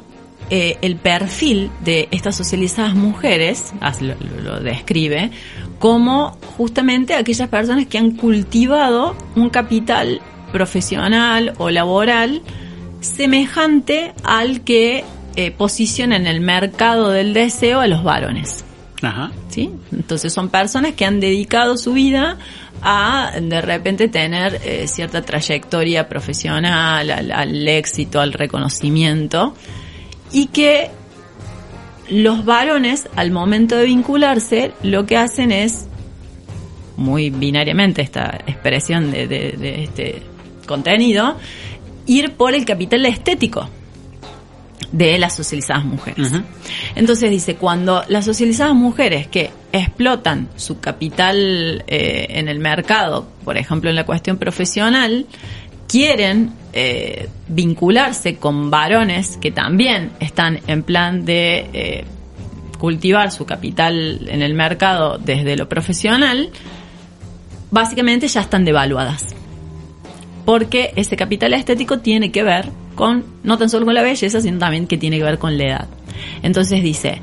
[0.51, 3.73] eh, el perfil de estas socializadas mujeres,
[4.43, 5.31] lo describe,
[5.79, 12.43] como justamente aquellas personas que han cultivado un capital profesional o laboral
[13.01, 15.03] semejante al que
[15.35, 18.63] eh, posiciona en el mercado del deseo a los varones.
[19.01, 19.31] Ajá.
[19.49, 19.71] ¿sí?
[19.91, 22.37] Entonces son personas que han dedicado su vida
[22.81, 29.53] a de repente tener eh, cierta trayectoria profesional, al, éxito, al reconocimiento
[30.31, 30.89] y que
[32.09, 35.87] los varones al momento de vincularse lo que hacen es
[36.95, 40.21] muy binariamente esta expresión de, de- de este
[40.65, 41.37] contenido
[42.05, 43.69] ir por el capital estético
[44.91, 46.31] de las socializadas mujeres.
[46.95, 53.57] Entonces dice, cuando las socializadas mujeres que explotan su capital eh, en el mercado, por
[53.57, 55.25] ejemplo en la cuestión profesional,
[55.87, 62.05] quieren eh, vincularse con varones que también están en plan de eh,
[62.77, 66.49] cultivar su capital en el mercado desde lo profesional,
[67.71, 69.37] básicamente ya están devaluadas
[70.47, 74.59] porque ese capital estético tiene que ver con, no tan solo con la belleza, sino
[74.59, 75.87] también que tiene que ver con la edad.
[76.43, 77.21] Entonces dice,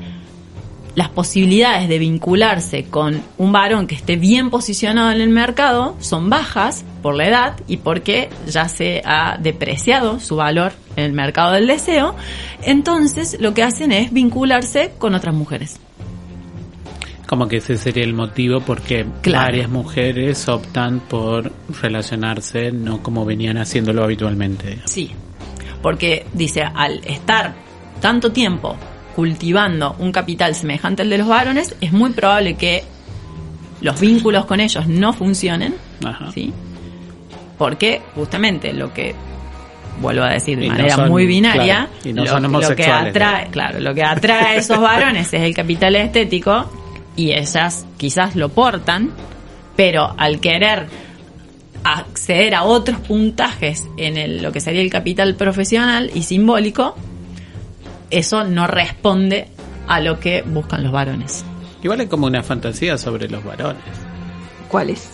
[0.95, 6.29] las posibilidades de vincularse con un varón que esté bien posicionado en el mercado son
[6.29, 11.51] bajas por la edad y porque ya se ha depreciado su valor en el mercado
[11.51, 12.15] del deseo,
[12.63, 15.79] entonces lo que hacen es vincularse con otras mujeres.
[17.27, 19.45] Como que ese sería el motivo porque Claro.
[19.47, 21.51] varias mujeres optan por
[21.81, 24.79] relacionarse no como venían haciéndolo habitualmente.
[24.85, 25.11] Sí,
[25.85, 27.53] porque dice, al estar
[28.01, 28.75] tanto tiempo
[29.15, 32.83] cultivando un capital semejante al de los varones, es muy probable que
[33.81, 36.31] los vínculos con ellos no funcionen, Ajá.
[36.31, 36.51] ¿sí?
[37.59, 39.13] Porque justamente lo que
[40.01, 42.51] vuelvo a decir de Y no manera son- muy binaria, claro, y no lo, son
[42.51, 46.65] lo que atrae, claro, lo que atrae a esos varones es el capital estético
[47.15, 49.11] y ellas quizás lo portan,
[49.75, 50.87] pero al querer
[51.85, 56.95] acceder a otros puntajes en el, lo que sería el capital profesional y simbólico,
[58.09, 59.47] eso no responde
[59.87, 61.45] a lo que buscan los varones.
[61.83, 63.83] Igual es como una fantasía sobre los varones.
[64.67, 65.11] ¿Cuál es?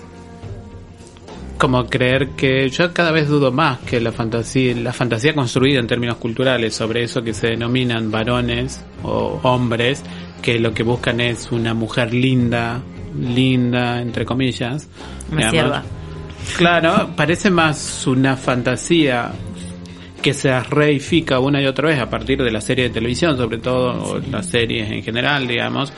[1.57, 5.88] Como creer que yo cada vez dudo más que la fantasía, la fantasía construida en
[5.88, 10.01] términos culturales sobre eso que se denominan varones o hombres,
[10.41, 12.82] que lo que buscan es una mujer linda,
[13.19, 14.88] linda entre comillas.
[15.30, 15.51] Digamos.
[15.51, 15.84] sierva.
[16.57, 19.31] Claro, parece más una fantasía
[20.21, 23.57] que se reifica una y otra vez a partir de la serie de televisión, sobre
[23.57, 25.91] todo, o las series en general, digamos,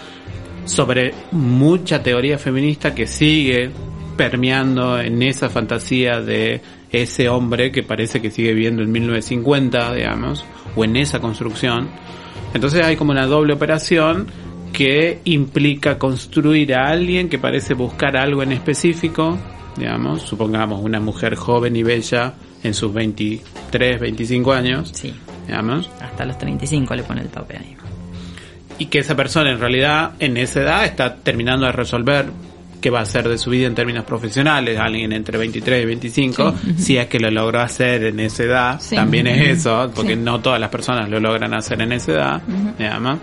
[0.65, 3.69] sobre mucha teoría feminista que sigue
[4.15, 10.45] permeando en esa fantasía de ese hombre que parece que sigue viviendo en 1950, digamos,
[10.75, 11.89] o en esa construcción.
[12.53, 14.27] Entonces hay como una doble operación
[14.71, 19.37] que implica construir a alguien que parece buscar algo en específico,
[19.78, 25.13] digamos, supongamos una mujer joven y bella en sus 23, 25 años, Sí,
[25.47, 27.76] digamos, hasta los 35 le pone el tope ahí.
[28.80, 32.26] y que esa persona en realidad en esa edad está terminando de resolver
[32.84, 36.53] qué va a hacer de su vida en términos profesionales, alguien entre 23 y 25,
[36.77, 38.95] si es que lo logró hacer en esa edad, Sí.
[38.95, 40.19] también es eso, porque Sí.
[40.21, 42.41] no todas las personas lo logran hacer en esa edad,
[42.77, 43.19] digamos,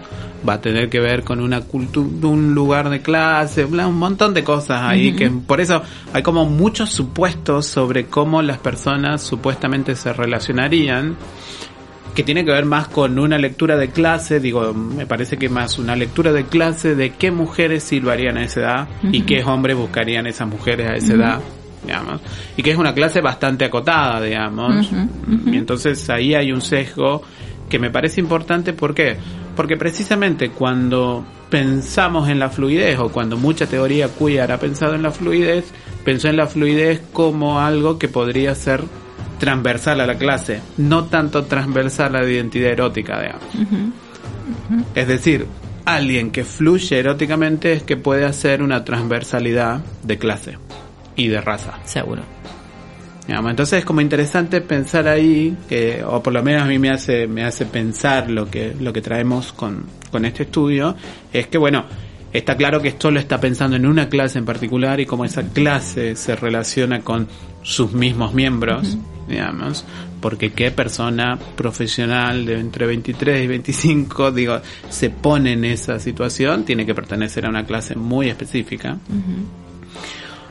[0.49, 4.33] va a tener que ver con una cultura, un lugar de clase, bla, un montón
[4.33, 5.83] de cosas ahí, que por eso
[6.15, 11.17] hay como muchos supuestos sobre cómo las personas supuestamente se relacionarían,
[12.15, 15.79] que tiene que ver más con una lectura de clase, digo, me parece que más
[15.79, 20.27] una lectura de clase de qué mujeres silbarían a esa edad y qué hombres buscarían
[20.27, 21.41] esas mujeres a esa edad,
[21.85, 22.21] digamos,
[22.57, 24.91] y que es una clase bastante acotada, digamos,
[25.47, 27.23] y entonces ahí hay un sesgo
[27.69, 29.17] que me parece importante, ¿por qué?
[29.55, 35.03] Porque precisamente cuando pensamos en la fluidez o cuando mucha teoría queer ha pensado en
[35.03, 35.73] la fluidez,
[36.05, 38.83] pensó en la fluidez como algo que podría ser
[39.41, 43.45] transversal a la clase, no tanto transversal a la identidad erótica, digamos.
[44.95, 45.47] Es decir,
[45.85, 50.59] alguien que fluye eróticamente es que puede hacer una transversalidad de clase
[51.17, 51.81] y de raza.
[51.85, 52.23] Seguro.
[53.27, 56.91] Digamos, entonces es como interesante pensar ahí, que, o por lo menos a mí me
[56.91, 60.97] hace, me hace pensar lo que, lo que traemos con, con este estudio,
[61.33, 61.85] es que bueno,
[62.33, 65.45] está claro que esto lo está pensando en una clase en particular y cómo esa
[65.45, 67.29] clase se relaciona con
[67.63, 68.97] sus mismos miembros,
[69.31, 69.85] digamos,
[70.21, 76.65] porque qué persona profesional de entre 23 y 25, digo, se pone en esa situación,
[76.65, 78.99] tiene que pertenecer a una clase muy específica.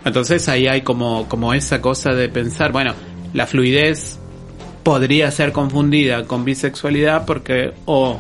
[0.06, 2.94] Entonces ahí hay como, como esa cosa de pensar, bueno,
[3.34, 4.20] la fluidez
[4.84, 8.20] podría ser confundida con bisexualidad porque o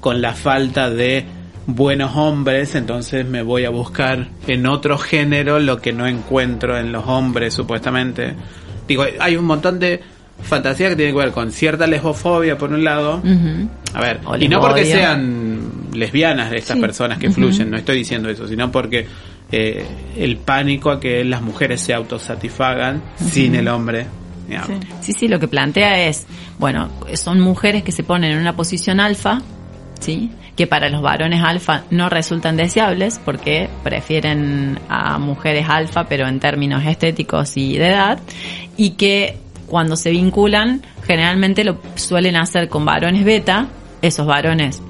[0.00, 1.24] con la falta de
[1.66, 6.92] buenos hombres, entonces me voy a buscar en otro género lo que no encuentro en
[6.92, 8.34] los hombres supuestamente.
[8.90, 10.00] Digo, hay un montón de
[10.42, 13.22] fantasía que tiene que ver con cierta lesbofobia por un lado.
[13.94, 15.60] A ver, O y no porque sean
[15.92, 16.80] lesbianas estas Sí.
[16.80, 19.06] personas que fluyen, no estoy diciendo eso, sino porque
[19.52, 19.84] eh,
[20.16, 24.06] el pánico a que las mujeres se autosatisfagan sin el hombre.
[25.02, 26.26] Sí, sí, lo que plantea es,
[26.58, 29.40] bueno, son mujeres que se ponen en una posición alfa,
[30.56, 36.40] Que para los varones alfa no resultan deseables porque prefieren a mujeres alfa, pero en
[36.40, 38.18] términos estéticos y de edad,
[38.76, 39.36] y que
[39.66, 43.68] cuando se vinculan, generalmente lo suelen hacer con varones beta,
[44.02, 44.82] esos varones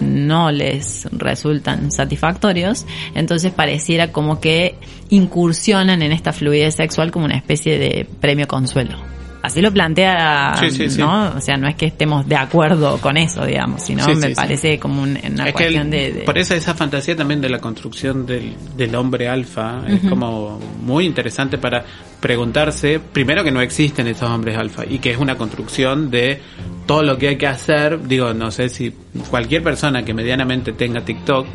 [0.00, 4.76] no les resultan satisfactorios, entonces pareciera como que
[5.08, 9.15] incursionan en esta fluidez sexual como una especie de premio consuelo.
[9.42, 10.98] Así lo plantea, Sí, sí, sí.
[10.98, 11.34] ¿no?
[11.36, 15.02] O sea, no es que estemos de acuerdo con eso, digamos, sino me parece como
[15.02, 18.26] un- una Es cuestión el- de, de- por eso esa fantasía también de la construcción
[18.26, 21.84] del, del hombre alfa es como muy interesante para
[22.20, 26.40] preguntarse, primero que no existen estos hombres alfa y que es una construcción de
[26.86, 28.92] todo lo que hay que hacer, digo, no sé si
[29.30, 31.46] cualquier persona que medianamente tenga TikTok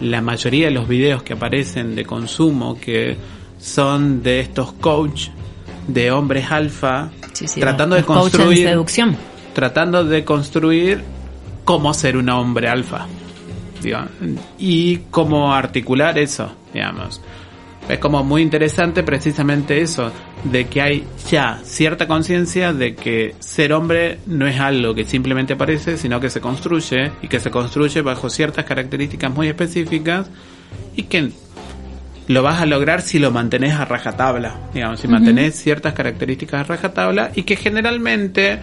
[0.00, 3.16] la mayoría de los videos que aparecen de consumo que
[3.60, 5.28] son de estos coach
[5.92, 9.16] de hombres alfa Sí, sí, tratando los de en construir seducción.
[9.54, 11.02] tratando de construir
[11.64, 13.06] cómo ser un hombre alfa
[13.82, 13.98] digo,
[14.58, 17.20] y cómo articular eso digamos
[17.88, 20.12] es como muy interesante precisamente eso
[20.44, 25.54] de que hay ya cierta conciencia de que ser hombre no es algo que simplemente
[25.54, 30.30] aparece sino que se construye y que se construye bajo ciertas características muy específicas
[30.94, 31.30] y que
[32.30, 36.62] lo vas a lograr si lo mantenés a rajatabla, digamos, si mantenés ciertas características a
[36.62, 38.60] rajatabla y que generalmente,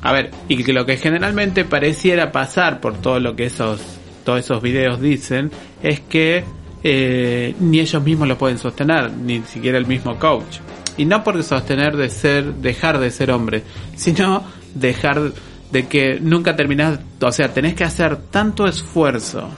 [0.00, 3.80] a ver, y que lo que generalmente pareciera pasar por todo lo que esos,
[4.24, 5.50] todos esos videos dicen,
[5.82, 6.44] es que
[6.84, 10.58] eh, ni ellos mismos lo pueden sostener, ni siquiera el mismo coach.
[10.96, 13.64] Y no por sostener de ser, dejar de ser hombre,
[13.96, 15.32] sino dejar
[15.72, 19.48] de que nunca terminás, o sea, tenés que hacer tanto esfuerzo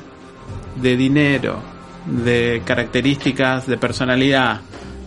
[0.76, 1.76] de dinero,
[2.08, 4.60] de características, de personalidad,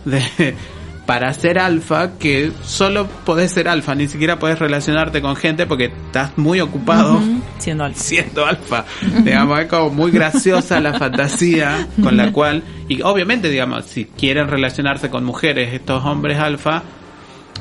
[0.04, 0.54] de
[1.06, 5.86] para ser alfa que solo podés ser alfa, ni siquiera podés relacionarte con gente porque
[5.86, 7.20] estás muy ocupado
[7.58, 8.00] Siendo alfa.
[8.00, 8.84] siendo alfa.
[9.24, 14.48] Digamos, es como muy graciosa la fantasía con la cual, y obviamente, digamos, si quieren
[14.48, 16.82] relacionarse con mujeres, estos hombres alfa,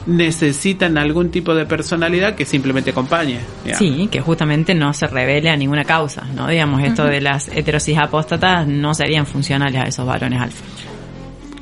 [0.05, 3.39] necesitan algún tipo de personalidad que simplemente acompañe.
[3.63, 3.79] digamos.
[3.79, 6.47] Sí, que justamente no se revele a ninguna causa, ¿no?
[6.47, 10.63] Digamos, esto de las heterosis apóstatas no serían funcionales a esos varones alfa.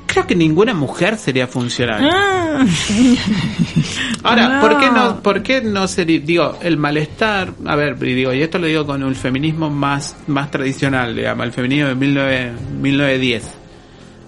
[0.07, 2.09] Creo que ninguna mujer sería funcional.
[2.11, 2.65] Ah.
[4.23, 5.21] Ahora, ¿por qué No.
[5.21, 8.85] por qué no sería, digo, el malestar, a ver, y digo, y esto lo digo
[8.85, 13.43] con el feminismo más, más tradicional, digamos, el feminismo de 19 1910,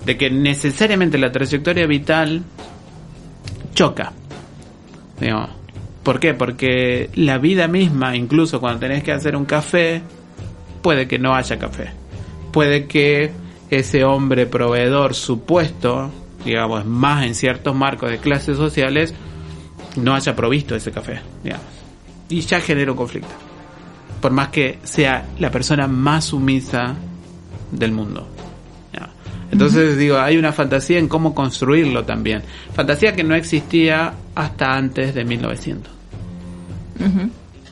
[0.06, 2.44] de que necesariamente la trayectoria vital
[3.74, 4.12] choca.
[5.20, 5.48] Digo,
[6.04, 6.34] ¿Por qué?
[6.34, 10.02] Porque la vida misma, incluso cuando tenés que hacer un café,
[10.82, 11.92] puede que no haya café.
[12.52, 13.32] Puede que
[13.70, 16.10] ese hombre proveedor supuesto,
[16.44, 19.14] digamos, más en ciertos marcos de clases sociales,
[19.96, 21.66] no haya provisto ese café, digamos.
[22.30, 23.30] Y ya genera un conflicto.
[24.22, 26.96] Por más que sea la persona más sumisa
[27.72, 28.28] del mundo.
[29.52, 32.42] Entonces digo, hay una fantasía en cómo construirlo también.
[32.74, 35.92] Fantasía que no existía hasta antes de 1900.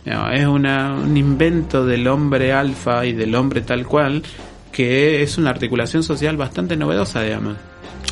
[0.05, 4.23] Ya, Es una, un invento del hombre alfa y del hombre tal cual
[4.71, 7.57] que es una articulación social bastante novedosa, digamos.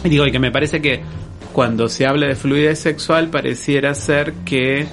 [0.04, 1.02] Y digo, y que me parece que
[1.54, 4.88] cuando se habla de fluidez sexual pareciera ser que,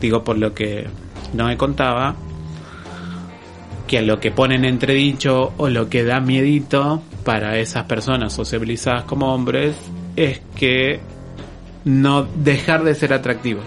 [0.00, 0.86] digo, por lo que
[1.34, 2.14] no me contaba,
[3.86, 9.04] que a lo que ponen entredicho o lo que da miedito para esas personas sociabilizadas
[9.04, 9.76] como hombres
[10.16, 11.00] es que
[11.84, 13.64] no dejar de ser atractivos.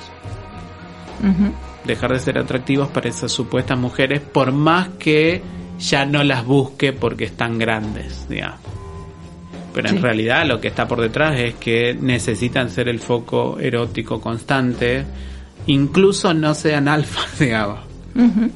[1.86, 5.42] Dejar de ser atractivos para esas supuestas mujeres por más que
[5.80, 8.60] ya no las busque porque están grandes, digamos.
[9.74, 14.22] Pero en realidad lo que está por detrás es que necesitan ser el foco erótico
[14.22, 15.04] constante,
[15.66, 17.93] incluso no sean alfas, digamos.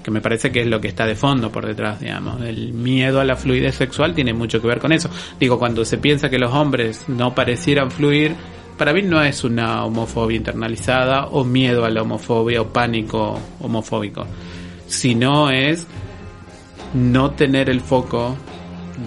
[0.03, 2.41] Que me parece que es lo que está de fondo por detrás, digamos.
[2.41, 5.09] El miedo a la fluidez sexual tiene mucho que ver con eso.
[5.39, 8.35] Digo, cuando se piensa que los hombres no parecieran fluir,
[8.77, 14.27] para mí no es una homofobia internalizada o miedo a la homofobia o pánico homofóbico,
[14.85, 15.87] sino es
[16.93, 18.35] no tener el foco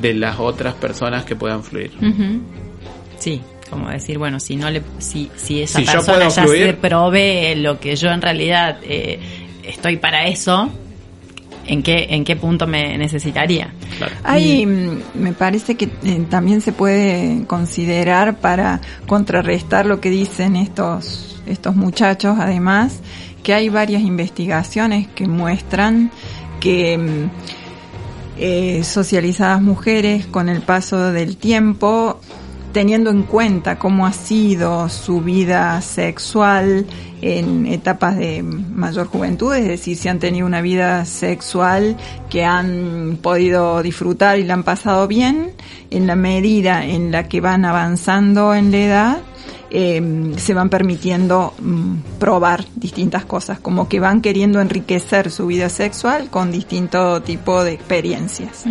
[0.01, 1.93] de las otras personas que puedan fluir.
[3.19, 6.73] Sí, como decir, bueno, si no le, si, si esa Si persona ya fluir- se
[6.75, 9.21] provee lo que yo en realidad eh,
[9.71, 10.71] estoy para eso,
[11.67, 13.73] ¿en qué, en qué punto me necesitaría?
[13.99, 14.15] Claro.
[14.25, 20.57] Hay, mm, me parece que eh, también se puede considerar para contrarrestar lo que dicen
[20.57, 23.01] estos, estos muchachos, además,
[23.43, 26.11] que hay varias investigaciones que muestran
[26.61, 27.31] que mm,
[28.39, 32.21] eh, socializadas mujeres con el paso del tiempo,
[32.73, 36.87] teniendo en cuenta cómo ha sido su vida sexual
[37.23, 41.97] en etapas de mayor juventud, es decir, si han tenido una vida sexual
[42.31, 45.53] que han podido disfrutar y la han pasado bien,
[45.91, 49.19] en la medida en la que van avanzando en la edad,
[49.73, 55.69] eh, se van permitiendo mm, probar distintas cosas, como que van queriendo enriquecer su vida
[55.69, 58.65] sexual con distinto tipo de experiencias.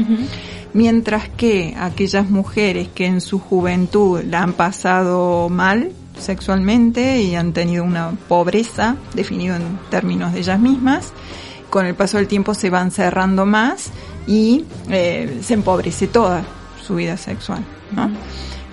[0.74, 7.54] Mientras que aquellas mujeres que en su juventud la han pasado mal sexualmente y han
[7.54, 11.12] tenido una pobreza definido en términos de ellas mismas,
[11.70, 13.92] con el paso del tiempo se van cerrando más
[14.28, 16.44] y eh, se empobrece toda
[16.82, 17.64] su vida sexual.
[17.96, 18.12] ¿no?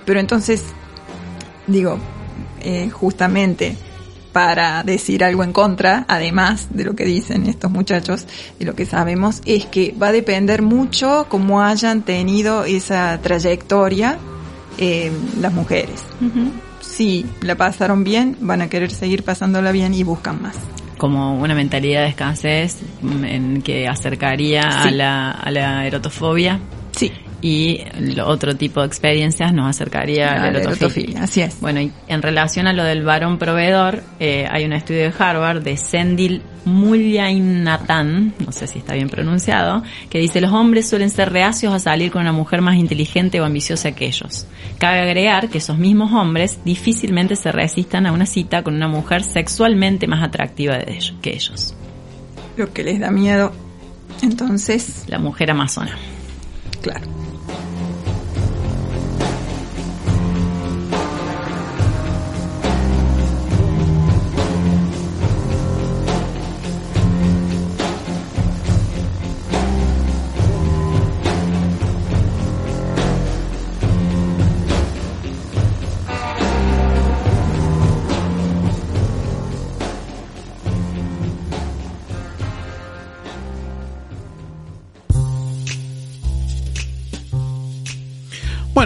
[0.05, 0.65] Pero entonces,
[1.67, 1.99] digo,
[2.61, 3.77] eh, justamente
[4.37, 8.27] para decir algo en contra, además de lo que dicen estos muchachos
[8.59, 14.19] y lo que sabemos, es que va a depender mucho cómo hayan tenido esa trayectoria
[14.77, 15.11] eh,
[15.41, 16.05] las mujeres.
[16.83, 20.57] Si la pasaron bien, van a querer seguir pasándola bien y buscan más
[20.99, 26.61] como una mentalidad de escasez mm, en que acercaría a, la, a la erotofobia.
[26.93, 27.11] Sí
[27.47, 27.79] y
[28.25, 31.23] otro tipo de experiencias nos acercaría a la erotofilia.
[31.23, 31.61] Así es.
[31.61, 35.63] Bueno, y en relación a lo del varón proveedor, eh, hay un estudio de Harvard
[35.63, 41.33] de Sendil Mullainathan, no sé si está bien pronunciado, que dice los hombres suelen ser
[41.33, 44.49] reacios a salir con una mujer más inteligente o ambiciosa que ellos.
[44.79, 49.23] Cabe agregar que esos mismos hombres difícilmente se resistan a una cita con una mujer
[49.23, 51.77] sexualmente más atractiva de ellos, que ellos.
[52.57, 53.53] Lo que les da miedo,
[54.21, 55.05] entonces...
[55.07, 55.97] La mujer amazona.
[56.83, 57.26] Claro.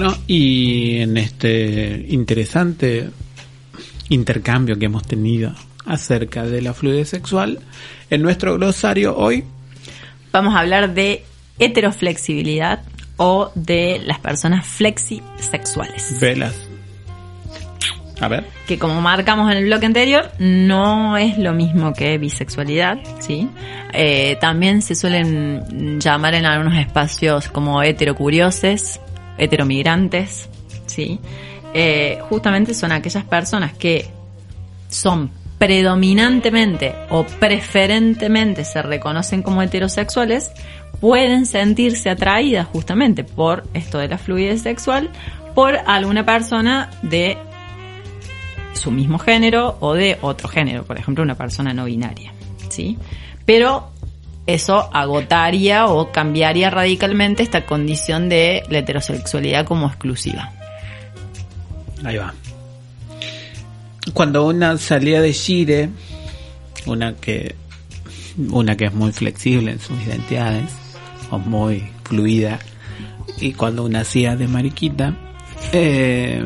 [0.01, 3.11] Bueno, y en este interesante
[4.09, 5.53] intercambio que hemos tenido
[5.85, 7.59] acerca de la fluidez sexual,
[8.09, 9.45] en nuestro glosario hoy
[10.33, 11.23] vamos a hablar de
[11.59, 12.81] heteroflexibilidad
[13.19, 16.19] o de las personas flexisexuales.
[16.19, 16.55] Velas.
[18.23, 18.47] A ver.
[18.67, 23.51] Que como marcamos en el bloque anterior, no es lo mismo que bisexualidad, ¿sí?
[23.93, 28.99] Eh, también se suelen llamar en algunos espacios como heterocurioses,
[29.41, 30.49] heteromigrantes,
[30.87, 31.19] ¿sí?
[31.75, 34.09] Eh, justamente son aquellas personas que
[34.89, 40.51] son predominantemente o preferentemente se reconocen como heterosexuales,
[41.01, 45.11] pueden sentirse atraídas justamente por esto de la fluidez sexual
[45.55, 47.37] por alguna persona de
[48.73, 52.33] su mismo género o de otro género, por ejemplo, una persona no binaria,
[52.71, 52.97] ¿sí?
[53.45, 53.91] Pero
[54.55, 60.53] eso agotaría o cambiaría radicalmente esta condición de la heterosexualidad como exclusiva.
[62.05, 62.35] Ahí va.
[64.15, 65.91] Cuando una salía de Chile,
[66.87, 67.55] una que
[68.51, 70.71] una que es muy flexible en sus identidades
[71.31, 72.59] o muy fluida
[73.39, 75.15] y cuando una hacía de mariquita
[75.73, 76.43] eh,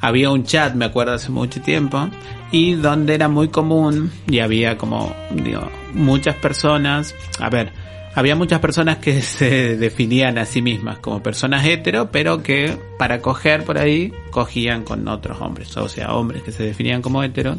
[0.00, 2.08] había un chat me acuerdo hace mucho tiempo
[2.50, 7.72] y donde era muy común y había como digo muchas personas, a ver,
[8.14, 13.20] había muchas personas que se definían a sí mismas como personas hetero, pero que para
[13.20, 17.58] coger por ahí cogían con otros hombres, o sea, hombres que se definían como heteros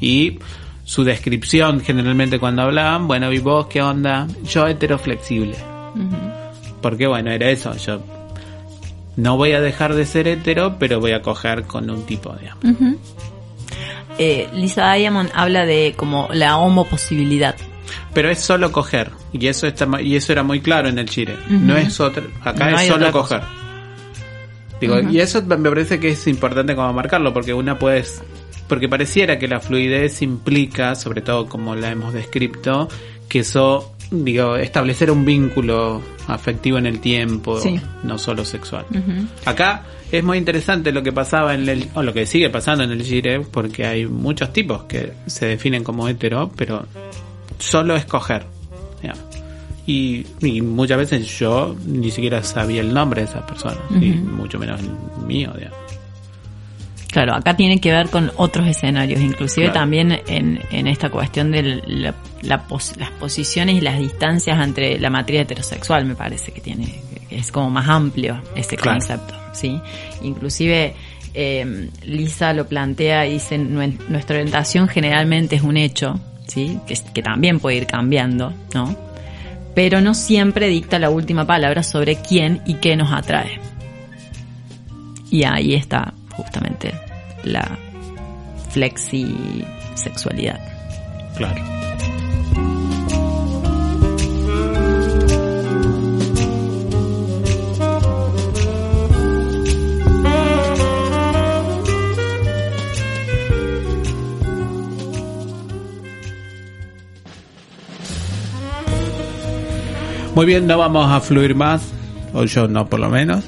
[0.00, 0.38] y
[0.84, 4.26] su descripción generalmente cuando hablaban, bueno, ¿y vos qué onda?
[4.42, 5.56] Yo hetero flexible.
[6.82, 8.02] Porque bueno, era eso, yo
[9.16, 12.98] no voy a dejar de ser hetero, pero voy a coger con un tipo, digamos.
[14.22, 17.56] Eh, Lisa Diamond habla de como la homoposibilidad.
[18.12, 21.38] Pero es solo coger y eso está y eso era muy claro en el Chile.
[21.48, 23.40] No es otro acá es solo coger.
[24.78, 28.04] digo y eso me parece que es importante como marcarlo porque una puede
[28.70, 32.88] porque pareciera que la fluidez implica sobre todo como la hemos descrito
[33.28, 37.60] que eso digo establecer un vínculo afectivo en el tiempo
[38.02, 38.86] no solo sexual
[39.44, 42.90] acá es muy interesante lo que pasaba en el o lo que sigue pasando en
[42.90, 46.86] el Gire porque hay muchos tipos que se definen como hetero pero
[47.60, 48.44] solo escoger.
[49.86, 50.24] Y,
[50.62, 55.26] muchas veces yo ni siquiera sabía el nombre de esa persona, y mucho menos el
[55.26, 55.52] mío.
[57.10, 61.82] Claro, acá tiene que ver con otros escenarios, inclusive también en, en, esta cuestión de
[61.86, 67.50] la, las posiciones y las distancias entre la matriz heterosexual, me parece que tiene, es
[67.50, 69.80] como más amplio ese concepto, ¿sí?
[70.22, 70.94] Inclusive
[71.34, 76.20] eh, Lisa lo plantea y dice, nuestra orientación generalmente es un hecho,
[76.54, 78.96] que, también puede ir cambiando, ¿no?
[79.74, 83.58] Pero no siempre dicta la última palabra sobre quién y qué nos atrae.
[85.30, 86.94] Y ahí está justamente
[87.44, 87.78] la
[88.70, 90.60] flexisexualidad.
[91.36, 91.62] Claro.
[110.34, 111.82] Muy bien, no vamos a fluir más,
[112.32, 113.44] o yo no por lo menos.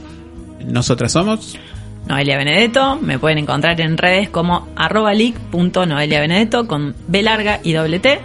[0.62, 1.57] Nosotras somos
[2.07, 2.98] Noelia Benedetto.
[3.00, 8.20] Me pueden encontrar en redes como arroba Benedetto con B larga y doble T.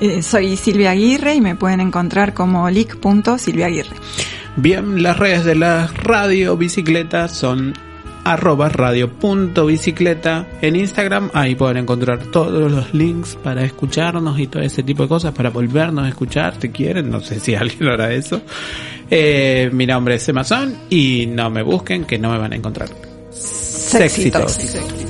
[0.00, 3.96] Eh, soy Silvia Aguirre y me pueden encontrar como lic.silviaaguirre.
[4.56, 7.74] Bien, las redes de la radio bicicleta son
[8.24, 11.30] arroba radio.bicicleta en Instagram.
[11.34, 15.50] Ahí pueden encontrar todos los links para escucharnos y todo ese tipo de cosas, para
[15.50, 17.10] volvernos a escuchar si quieren.
[17.10, 18.40] No sé si alguien hará eso.
[19.10, 23.09] Eh, mi nombre es Emazón y no me busquen que no me van a encontrar.
[23.40, 24.58] Sexitos.
[24.58, 25.09] dispara,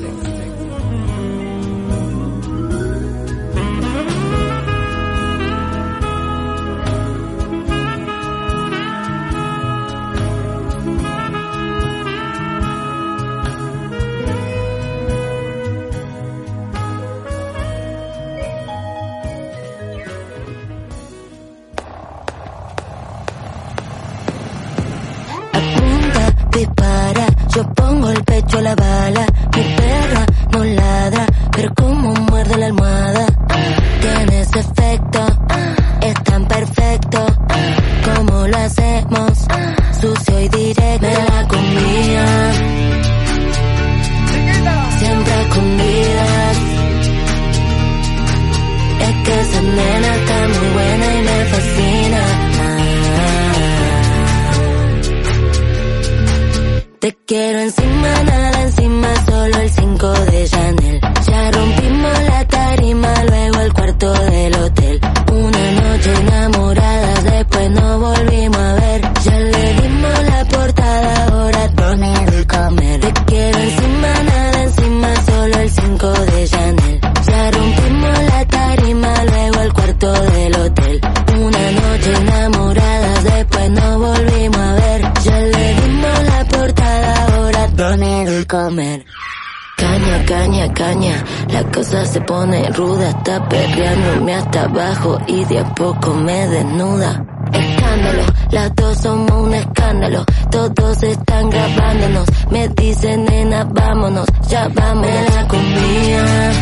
[88.51, 95.73] Caña, caña, caña, la cosa se pone ruda, está perreándome hasta abajo y de a
[95.73, 97.25] poco me desnuda.
[97.53, 105.07] Escándalo, las dos somos un escándalo, todos están grabándonos, me dicen nena vámonos, ya vamos
[105.07, 106.53] la comía,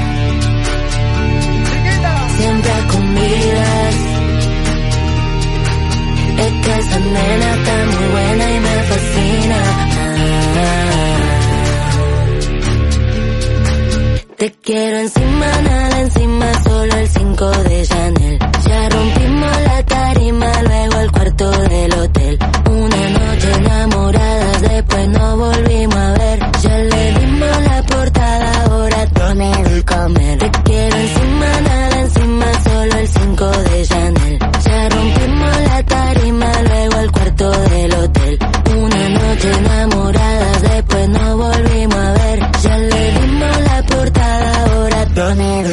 [2.37, 3.95] siempre a escondidas.
[6.37, 9.88] Es que esa nena está muy buena y me fascina.
[14.39, 18.39] Te quiero encima, nada encima, solo el 5 de Chanel.
[18.69, 22.39] Ya rompimos la tarima, luego el cuarto del hotel.
[22.71, 26.39] Una noche enamoradas, después no volvimos a ver.
[26.63, 30.39] Ya le dimos la portada, ahora dormir y comer.
[30.39, 30.97] Te quiero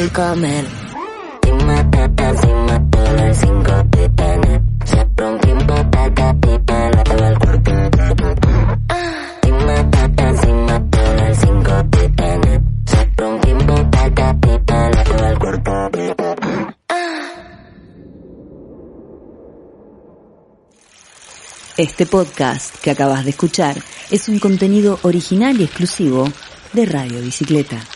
[0.05, 0.65] y comer.
[1.43, 4.61] Encima, tata, encima, todo el 5 de Chanel.
[4.85, 7.71] Ya rompimos tata, pipa, luego el cuarto
[9.43, 12.61] Encima, tata, encima, todo el 5 de Chanel.
[12.85, 15.71] Ya rompimos tata, pipa, luego el cuarto
[21.77, 23.81] Este podcast que acabas de escuchar
[24.11, 26.25] es un contenido original y exclusivo
[26.73, 27.94] de Radio Bicicleta.